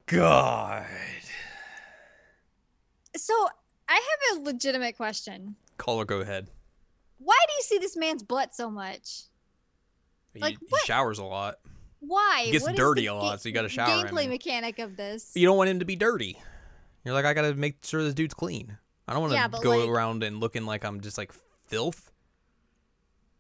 [0.07, 0.85] God.
[3.15, 3.33] So
[3.87, 4.01] I
[4.31, 5.55] have a legitimate question.
[5.77, 6.47] Caller, go ahead.
[7.19, 9.23] Why do you see this man's butt so much?
[10.33, 11.55] He, Like, he showers a lot.
[11.99, 12.43] Why?
[12.45, 14.97] He gets What dirty a lot, ga- so you gotta shower Gameplay and- mechanic of
[14.97, 15.31] this.
[15.35, 16.39] You don't want him to be dirty.
[17.07, 18.77] You're like, I gotta make sure this dude's clean.
[19.07, 21.31] I don't want to Yeah, go like- around and looking like I'm just like
[21.67, 22.11] filth.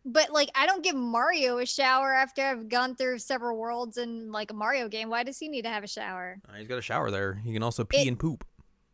[0.05, 4.31] But like, I don't give Mario a shower after I've gone through several worlds in
[4.31, 5.09] like a Mario game.
[5.09, 6.37] Why does he need to have a shower?
[6.47, 7.33] Uh, He's got a shower there.
[7.43, 8.45] He can also pee It- and poop.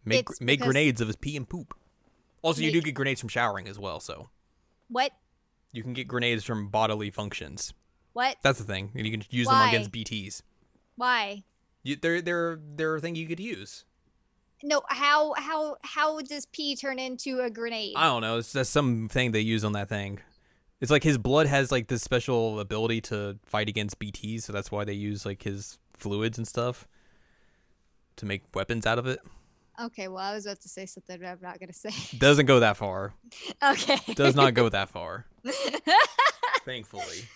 [0.05, 1.73] Make make grenades of his pee and poop.
[2.41, 4.29] Also, you do get grenades from showering as well, so
[4.89, 5.13] What?
[5.71, 7.73] you can get grenades from bodily functions.
[8.11, 8.37] What?
[8.43, 8.91] That's the thing.
[8.95, 10.41] And you can use them against BTs.
[10.95, 11.43] Why?
[11.83, 13.85] You, they're they're they're a thing you could use.
[14.63, 14.81] No.
[14.87, 15.33] How?
[15.33, 15.77] How?
[15.83, 17.93] How does pee turn into a grenade?
[17.95, 18.37] I don't know.
[18.37, 20.19] It's just some thing they use on that thing.
[20.81, 24.71] It's like his blood has like this special ability to fight against BTs, so that's
[24.71, 26.87] why they use like his fluids and stuff
[28.17, 29.19] to make weapons out of it.
[29.81, 30.07] Okay.
[30.07, 31.91] Well, I was about to say something, but I'm not gonna say.
[32.17, 33.13] Doesn't go that far.
[33.63, 33.97] okay.
[34.13, 35.25] Does not go that far.
[36.65, 37.27] Thankfully.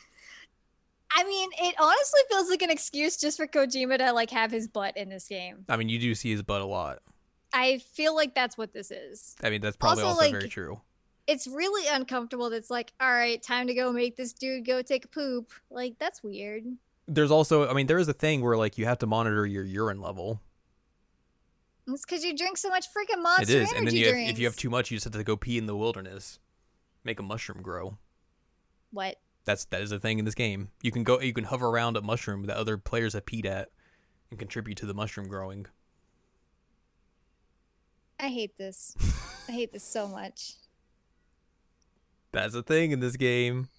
[1.15, 4.67] I mean, it honestly feels like an excuse just for Kojima to like have his
[4.67, 5.65] butt in this game.
[5.67, 6.99] I mean, you do see his butt a lot.
[7.53, 9.35] I feel like that's what this is.
[9.43, 10.81] I mean, that's probably Also, also, like- very true.
[11.27, 12.49] It's really uncomfortable.
[12.49, 15.51] That's like, all right, time to go make this dude go take a poop.
[15.69, 16.63] Like, that's weird.
[17.05, 19.65] There's also, I mean, there is a thing where like you have to monitor your
[19.65, 20.39] urine level.
[21.87, 24.39] It's because you drink so much freaking monster it is, and then you have, if
[24.39, 26.39] you have too much, you just have to go pee in the wilderness,
[27.03, 27.97] make a mushroom grow.
[28.91, 29.17] what?
[29.45, 30.71] That's that is a thing in this game.
[30.81, 33.69] You can go, you can hover around a mushroom that other players have peed at,
[34.29, 35.67] and contribute to the mushroom growing.
[38.19, 38.95] I hate this.
[39.47, 40.53] I hate this so much.
[42.31, 43.69] That's a thing in this game.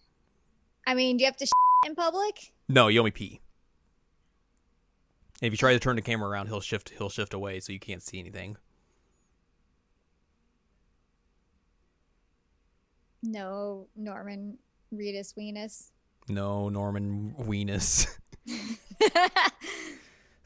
[0.87, 1.47] I mean, do you have to
[1.87, 2.53] in public?
[2.69, 3.41] No, you only pee.
[5.41, 6.91] And if you try to turn the camera around, he'll shift.
[6.91, 8.57] He'll shift away, so you can't see anything.
[13.23, 14.59] No, Norman
[14.95, 15.91] Reedus Weenus.
[16.29, 18.07] No, Norman Weenus.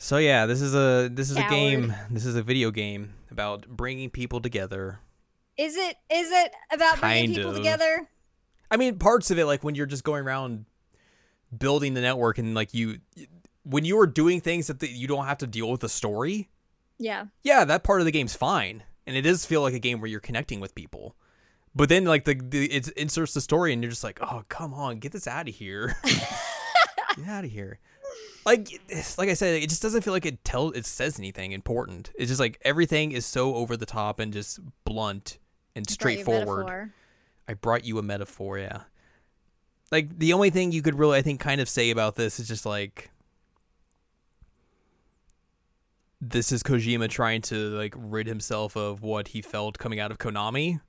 [0.03, 1.95] So yeah, this is a this is a game.
[2.11, 4.99] This is a video game about bringing people together.
[5.57, 5.97] is it?
[6.11, 7.57] Is it about bringing Kind people of.
[7.57, 8.09] together?
[8.69, 10.65] I mean, parts of it like when you're just going around
[11.57, 12.99] building the network and like you
[13.63, 16.51] when you are doing things that the, you don't have to deal with the story.
[16.99, 17.27] Yeah.
[17.45, 20.11] Yeah, that part of the game's fine, and it does feel like a game where
[20.11, 21.15] you're connecting with people.
[21.77, 24.75] But then like the, the it inserts the story and you're just like, "Oh, come
[24.75, 27.79] on, get this out of here." get out of here.
[28.45, 28.81] Like
[29.19, 32.11] like I said, it just doesn't feel like it tells it says anything important.
[32.17, 35.39] It's just like everything is so over the top and just blunt
[35.75, 36.93] and I brought you a straightforward.
[37.49, 38.83] I brought you a metaphor, yeah.
[39.91, 42.49] Like the only thing you could really I think kind of say about this is
[42.49, 43.11] just like
[46.21, 50.19] this is Kojima trying to like rid himself of what he felt coming out of
[50.19, 50.81] Konami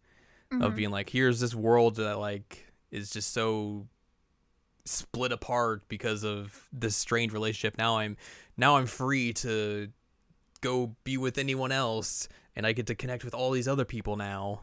[0.51, 0.75] of Mhm.
[0.75, 3.87] being like here's this world that like is just so
[4.85, 7.77] split apart because of this strange relationship.
[7.77, 8.17] Now I'm
[8.57, 9.89] now I'm free to
[10.61, 14.15] go be with anyone else and I get to connect with all these other people
[14.15, 14.61] now.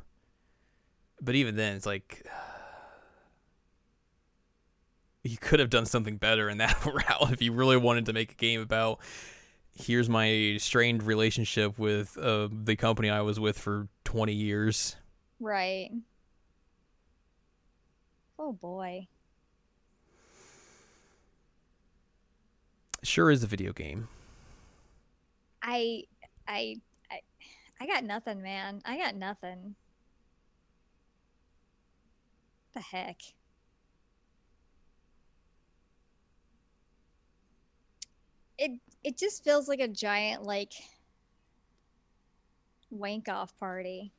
[1.21, 2.27] But even then it's like
[5.23, 8.33] you could have done something better in that route if you really wanted to make
[8.33, 9.01] a game about
[9.75, 14.97] here's my strained relationship with uh, the company I was with for 20 years.
[15.39, 15.91] Right.
[18.39, 19.09] Oh boy.
[23.03, 24.09] Sure is a video game.
[25.63, 26.05] I
[26.47, 26.77] I
[27.11, 27.21] I
[27.81, 28.83] I got nothing, man.
[28.85, 29.75] I got nothing.
[32.75, 33.21] the heck?
[38.59, 38.73] It
[39.03, 40.73] it just feels like a giant like
[42.91, 44.13] Wank off party.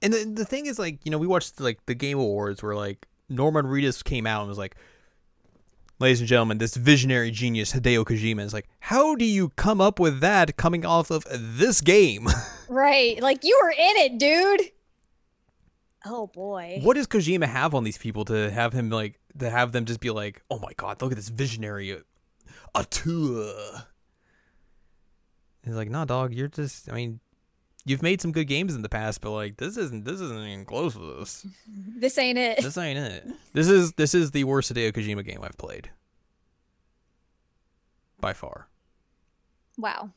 [0.00, 2.74] And the the thing is, like, you know, we watched like the Game Awards where
[2.74, 4.76] like Norman Reedus came out and was like,
[6.02, 10.00] "Ladies and gentlemen, this visionary genius Hideo Kojima is like, how do you come up
[10.00, 12.26] with that coming off of this game?
[12.68, 13.20] Right.
[13.22, 14.70] Like you were in it, dude.
[16.06, 16.80] Oh boy.
[16.82, 20.00] what does Kojima have on these people to have him like to have them just
[20.00, 21.98] be like, oh my god, look at this visionary uh,
[22.74, 23.84] auteur?
[25.64, 26.90] He's like, nah, dog, you're just.
[26.90, 27.20] I mean,
[27.84, 30.64] you've made some good games in the past, but like this isn't this isn't even
[30.64, 31.46] close to this.
[31.66, 32.60] This ain't it.
[32.60, 33.28] This ain't it.
[33.52, 35.90] This is this is the worst Hideo Kojima game I've played.
[38.20, 38.66] By far.
[39.78, 40.10] Wow.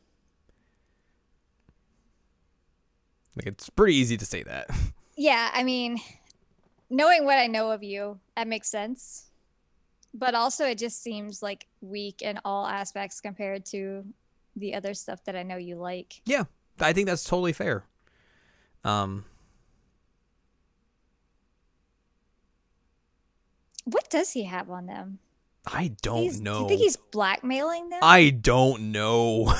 [3.35, 4.69] Like it's pretty easy to say that.
[5.17, 5.97] Yeah, I mean,
[6.89, 9.27] knowing what I know of you, that makes sense.
[10.13, 14.03] But also, it just seems like weak in all aspects compared to
[14.57, 16.21] the other stuff that I know you like.
[16.25, 16.43] Yeah,
[16.79, 17.83] I think that's totally fair.
[18.83, 19.25] Um,
[23.85, 25.19] What does he have on them?
[25.65, 26.55] I don't He's- know.
[26.55, 27.99] Do you think he's blackmailing them?
[28.01, 29.53] I don't know.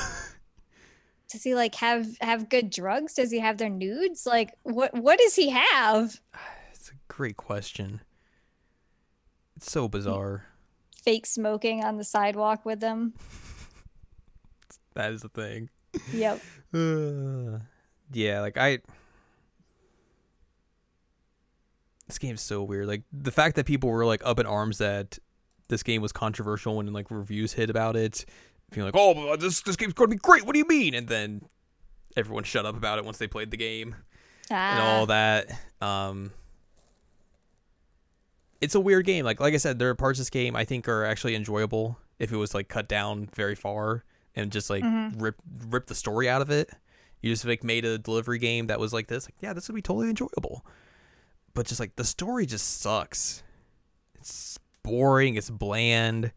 [1.30, 3.14] does he like have have good drugs?
[3.14, 4.26] Does he have their nudes?
[4.26, 6.20] Like what what does he have?
[6.72, 8.00] it's a great question.
[9.56, 10.46] It's so bizarre.
[11.02, 13.14] Fake smoking on the sidewalk with them.
[14.94, 15.68] That is the thing.
[16.14, 16.40] Yep.
[16.76, 17.58] Uh,
[18.12, 18.78] yeah, like I.
[22.06, 22.86] This game's so weird.
[22.86, 25.18] Like the fact that people were like up in arms that
[25.68, 28.24] this game was controversial when like reviews hit about it,
[28.70, 30.94] being like, "Oh, this this game's going to be great." What do you mean?
[30.94, 31.42] And then
[32.16, 33.96] everyone shut up about it once they played the game
[34.50, 35.50] and Ah, all that.
[35.80, 36.30] Um,
[38.60, 39.24] it's a weird game.
[39.24, 41.98] Like like I said, there are parts of this game I think are actually enjoyable
[42.18, 44.04] if it was like cut down very far
[44.36, 45.20] and just like Mhm.
[45.20, 45.36] rip
[45.68, 46.70] rip the story out of it.
[47.22, 49.24] You just like made a delivery game that was like this.
[49.26, 50.64] Like yeah, this would be totally enjoyable.
[51.54, 53.42] But just like the story just sucks.
[54.14, 55.34] It's boring.
[55.36, 56.32] It's bland.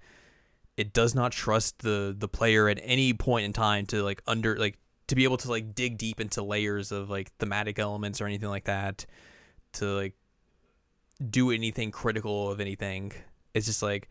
[0.78, 4.58] It does not trust the the player at any point in time to like under
[4.58, 4.78] like
[5.08, 8.48] to be able to like dig deep into layers of like thematic elements or anything
[8.50, 9.06] like that
[9.74, 10.16] to like
[11.30, 13.12] do anything critical of anything.
[13.54, 14.08] It's just like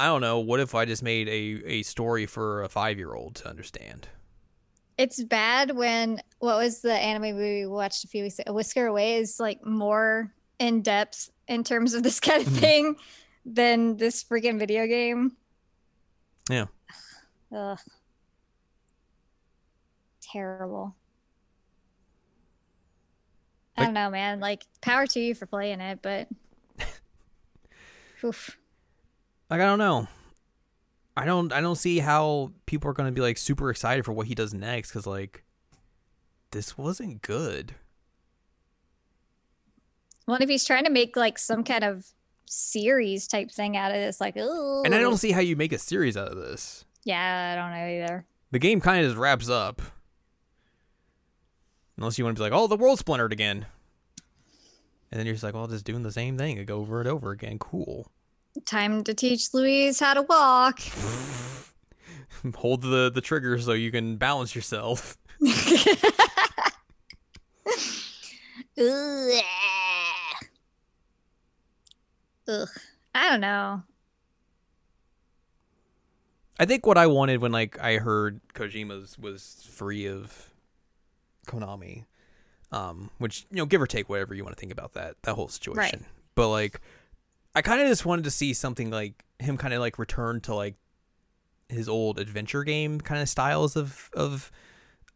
[0.00, 0.38] I don't know.
[0.38, 4.08] What if I just made a, a story for a five year old to understand?
[4.96, 8.52] it's bad when what was the anime we watched a few weeks ago?
[8.52, 12.58] Whisker Away is like more in depth in terms of this kind of Mhm.
[12.60, 12.96] thing
[13.46, 15.36] than this freaking video game.
[16.50, 16.66] Yeah.
[17.54, 17.78] Ugh.
[20.20, 20.94] Terrible.
[23.78, 24.40] I don't know, man.
[24.40, 26.28] Like, power to you for playing it, but.
[28.24, 28.58] Oof.
[29.50, 30.08] Like I don't know.
[31.16, 34.28] I don't I don't see how people are gonna be like super excited for what
[34.28, 35.44] he does next because like
[36.52, 37.74] this wasn't good.
[40.26, 42.06] Well, if he's trying to make like some kind of
[42.46, 45.72] series type thing out of this, like, oh, And I don't see how you make
[45.72, 46.84] a series out of this.
[47.04, 48.26] Yeah, I don't know either.
[48.50, 49.80] The game kind of just wraps up.
[51.96, 53.66] Unless you want to be like, oh, the world splintered again.
[55.10, 57.30] And then you're just like, well, just doing the same thing like, over and over
[57.30, 57.58] again.
[57.58, 58.10] Cool.
[58.66, 60.80] Time to teach Louise how to walk.
[62.54, 65.16] Hold the, the trigger so you can balance yourself.
[68.78, 69.42] Ugh.
[72.48, 72.68] Ugh.
[73.14, 73.82] I don't know.
[76.58, 80.50] I think what I wanted when like I heard Kojima's was free of
[81.46, 82.04] Konami,
[82.70, 85.34] um, which you know, give or take whatever you want to think about that that
[85.34, 86.04] whole situation.
[86.34, 86.80] But like,
[87.54, 90.54] I kind of just wanted to see something like him kind of like return to
[90.54, 90.76] like
[91.68, 94.50] his old adventure game kind of styles of of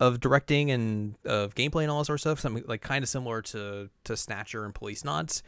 [0.01, 2.41] of directing and of gameplay and all that sort of stuff.
[2.41, 5.43] Something like kind of similar to to Snatcher and Policenauts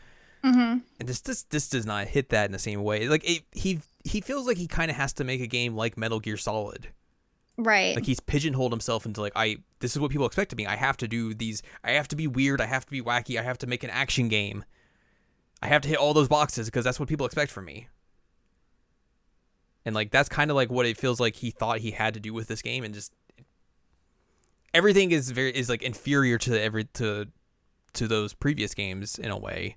[0.45, 0.79] Mm-hmm.
[1.01, 3.09] and this this this does not hit that in the same way.
[3.09, 5.97] Like it, he he feels like he kind of has to make a game like
[5.97, 6.89] Metal Gear Solid.
[7.57, 7.97] Right.
[7.97, 10.67] Like he's pigeonholed himself into like I this is what people expect of me.
[10.67, 11.63] I have to do these.
[11.83, 12.61] I have to be weird.
[12.61, 13.41] I have to be wacky.
[13.41, 14.65] I have to make an action game.
[15.67, 17.89] I have to hit all those boxes because that's what people expect from me.
[19.85, 22.21] And like that's kind of like what it feels like he thought he had to
[22.21, 23.13] do with this game, and just
[24.73, 27.27] everything is very is like inferior to every to
[27.95, 29.77] to those previous games in a way,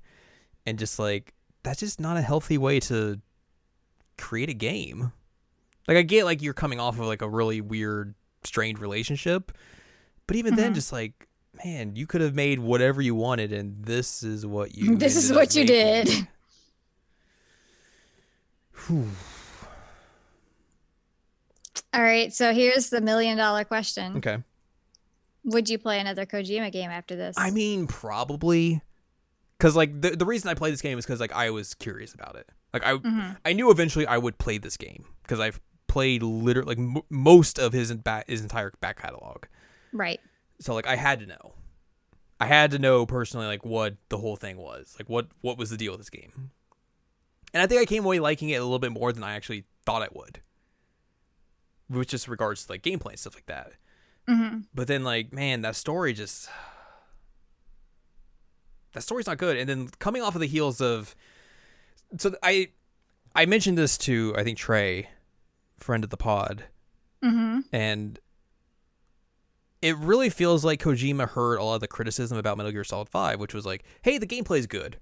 [0.66, 1.34] and just like
[1.64, 3.20] that's just not a healthy way to
[4.18, 5.12] create a game.
[5.88, 8.14] Like I get like you're coming off of like a really weird,
[8.44, 9.52] strained relationship,
[10.28, 10.76] but even then, Mhm.
[10.76, 11.28] just like
[11.64, 14.96] man, you could have made whatever you wanted, and this is what you.
[14.98, 16.06] This is what you making.
[16.06, 16.28] did.
[18.88, 19.10] Whew.
[21.94, 22.32] All right.
[22.34, 24.18] So here's the million dollar question.
[24.18, 24.38] Okay.
[25.46, 27.36] Would you play another Kojima game after this?
[27.38, 28.82] I mean, probably.
[29.58, 32.14] Because like the the reason I played this game is because like I was curious
[32.14, 32.48] about it.
[32.74, 33.38] Like I Mhm.
[33.44, 37.58] I knew eventually I would play this game because I've played literally like m- most
[37.60, 37.94] of his
[38.28, 39.46] his entire back catalog.
[39.92, 40.20] right.
[40.60, 41.54] So like I had to know.
[42.40, 44.96] I had to know personally like what the whole thing was.
[45.00, 46.52] Like what what was the deal with this game.
[47.54, 49.66] And I think I came away liking it a little bit more than I actually
[49.86, 50.42] thought I would.
[51.90, 53.72] With just regards to like gameplay and stuff like that.
[54.28, 56.50] hmm But then like, man, that story just
[58.94, 59.58] that story's not good.
[59.58, 61.16] And then coming off of the heels of
[62.18, 62.70] so I
[63.36, 65.10] I mentioned this to I think Trey,
[65.78, 66.66] friend of the pod,
[67.24, 68.20] hmm and
[69.82, 73.10] it really feels like Kojima heard a lot of the criticism about Metal Gear Solid
[73.10, 74.98] 5, which was like, hey, the gameplay's good.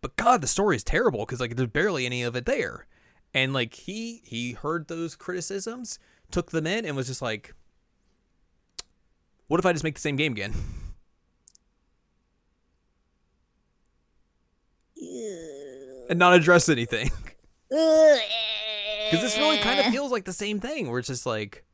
[0.00, 2.86] But God, the story is terrible because like there's barely any of it there.
[3.34, 5.98] And like he he heard those criticisms,
[6.30, 7.54] took them in, and was just like,
[9.48, 10.54] What if I just make the same game again?
[16.08, 17.10] and not address anything.
[19.10, 21.64] Because this really kind of feels like the same thing, where it's just like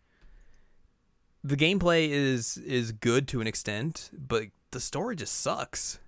[1.45, 6.01] the gameplay is is good to an extent, but the story just sucks.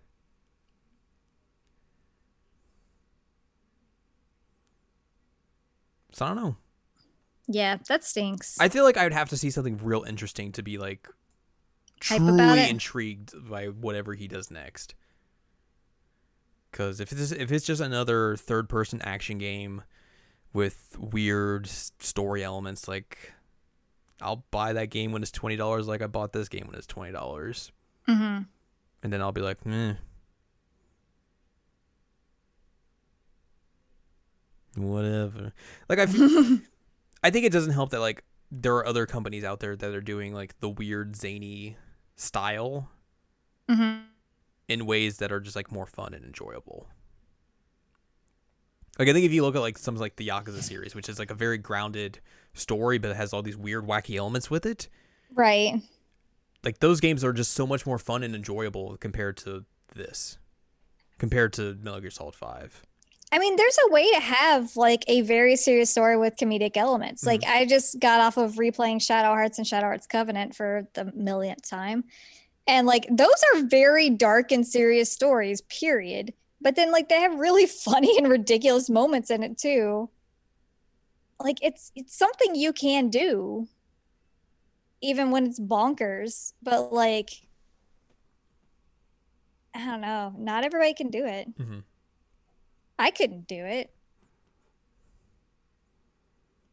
[6.13, 6.57] So I don't know.
[7.47, 8.57] Yeah, that stinks.
[8.59, 11.07] I feel like I would have to see something real interesting to be like
[12.03, 14.95] Hype truly intrigued by whatever he does next.
[16.71, 19.83] Because if it's if it's just another third person action game
[20.55, 23.35] with weird story elements, like
[24.21, 26.87] I'll buy that game when it's twenty dollars, like I bought this game when it's
[26.87, 27.73] twenty dollars,
[28.07, 28.39] hmm
[29.03, 29.95] and then I'll be like, meh.
[34.77, 35.53] Whatever.
[35.89, 36.59] Like I, feel,
[37.23, 40.01] I think it doesn't help that like there are other companies out there that are
[40.01, 41.77] doing like the weird zany
[42.17, 42.89] style
[43.69, 43.99] hmm
[44.69, 46.89] in ways that are just like more fun and enjoyable.
[48.99, 51.19] Like I think if you look at like some like the Yakuza series, which is
[51.21, 52.19] like a very grounded
[52.59, 54.89] story, but it has all these weird wacky elements with it.
[55.35, 55.81] Right.
[56.65, 59.65] Like those games are just so much more fun and enjoyable compared to
[59.95, 60.39] this,
[61.19, 62.83] compared to Metal Gear Solid Five.
[63.33, 67.27] I mean, there's a way to have like a very serious story with comedic elements.
[67.27, 67.59] Like mm-hmm.
[67.59, 71.69] I just got off of replaying Shadow Hearts and Shadow Hearts Covenant for the millionth
[71.69, 72.05] time.
[72.67, 76.35] And like those are very dark and serious stories, period.
[76.61, 80.09] But then like they have really funny and ridiculous moments in it too.
[81.39, 83.69] Like it's it's something you can do
[85.03, 87.31] even when it's bonkers, but like
[89.75, 91.57] I don't know, not everybody can do it.
[91.59, 91.81] mm-hmm.
[92.99, 93.91] I couldn't do it.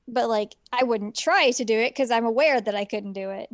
[0.08, 3.30] But like I wouldn't try to do it because I'm aware that I couldn't do
[3.30, 3.50] it.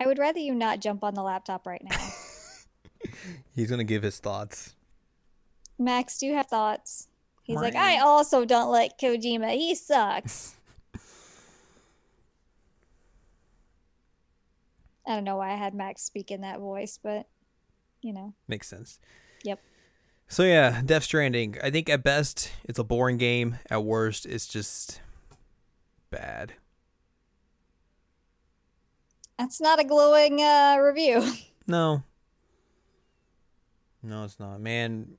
[0.00, 1.96] I would rather you not jump on the laptop right now.
[3.54, 4.74] He's gonna give his thoughts.
[5.78, 7.08] Max, do you have thoughts?
[7.44, 9.52] He's like, I also don't like Kojima.
[9.54, 10.54] He sucks.
[15.06, 17.26] I don't know why I had Max speak in that voice, but
[18.00, 18.34] you know.
[18.46, 19.00] Makes sense.
[19.44, 19.60] Yep.
[20.28, 21.56] So yeah, Death Stranding.
[21.62, 23.58] I think at best it's a boring game.
[23.68, 25.00] At worst, it's just
[26.10, 26.54] bad.
[29.38, 31.22] That's not a glowing uh, review.
[31.64, 32.02] No.
[34.02, 34.60] No, it's not.
[34.60, 35.16] Man,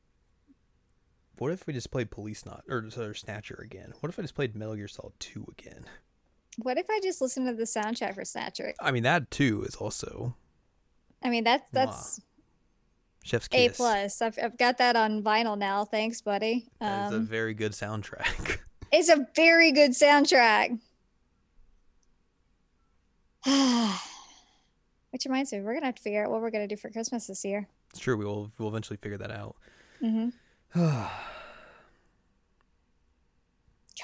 [1.37, 3.93] what if we just played Policenauts or, or Snatcher again?
[3.99, 5.85] What if I just played Metal Gear Solid 2 again?
[6.57, 8.73] What if I just listened to the soundtrack for Snatcher?
[8.79, 10.35] I mean, that too is also
[11.23, 12.21] I mean, that's that's
[13.23, 13.73] Chef's kiss.
[13.73, 14.21] A plus.
[14.21, 15.85] I've, I've got that on vinyl now.
[15.85, 16.67] Thanks, buddy.
[16.81, 18.59] Is a Um, very good soundtrack.
[18.91, 20.77] it's a very good soundtrack.
[25.11, 27.27] Which reminds me, we're gonna have to figure out what we're gonna do for Christmas
[27.27, 27.67] this year.
[27.91, 28.17] it's true.
[28.17, 29.55] We will we'll eventually figure that out.
[29.99, 30.29] hmm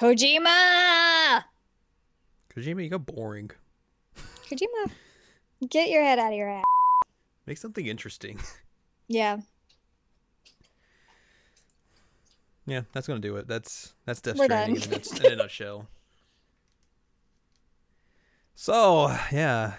[0.00, 1.42] Kojima,
[2.54, 3.50] Kojima, you got boring.
[4.48, 4.90] Kojima,
[5.68, 6.64] get your head out of your ass.
[7.46, 8.38] Make something interesting.
[9.12, 9.38] Yeah.
[12.64, 13.48] yeah, that's gonna do it.
[13.48, 15.00] That's that's Death We're Stranding done.
[15.20, 15.88] in in a nutshell.
[18.54, 19.72] So yeah,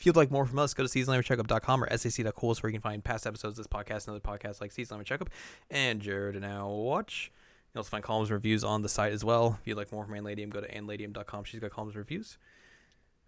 [0.00, 3.04] if you'd like more from us, go to seasonalanimecheckup.com or sac.cool where you can find
[3.04, 5.28] past episodes of this podcast and other podcasts like Seasonal Anime Checkup
[5.70, 7.30] and Jared and Now Watch.
[7.74, 9.58] You'll also find columns and reviews on the site as well.
[9.60, 11.44] If you'd like more from Anladium, go to anladium.com.
[11.44, 12.38] She's got columns and reviews.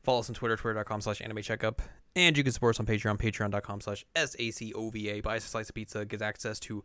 [0.03, 1.83] Follow us on Twitter, twitter.com slash anime checkup.
[2.17, 5.21] And you can support us on Patreon, patreon.com slash S-A-C-O-V-A.
[5.21, 6.83] Buy us a slice of pizza, get access to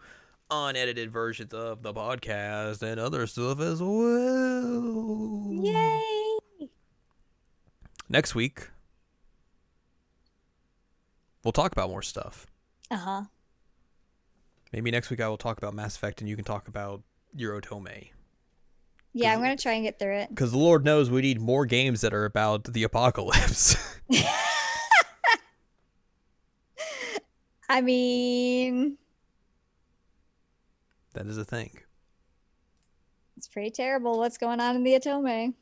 [0.51, 5.47] unedited versions of the podcast and other stuff as well.
[5.49, 6.67] Yay.
[8.09, 8.69] Next week,
[11.47, 12.45] we'll talk about more stuff.
[12.91, 13.21] Uh huh.
[14.73, 17.03] Maybe next week I will talk about Mass Effect and you can talk about
[17.37, 18.09] Eurotome.
[19.13, 20.29] Yeah, I'm gonna try and get through it.
[20.29, 23.77] Because the Lord knows we need more games that are about the apocalypse.
[27.69, 28.97] I mean,
[31.13, 31.79] that is a thing.
[33.37, 35.53] it's pretty terrible what's going on in the Atome.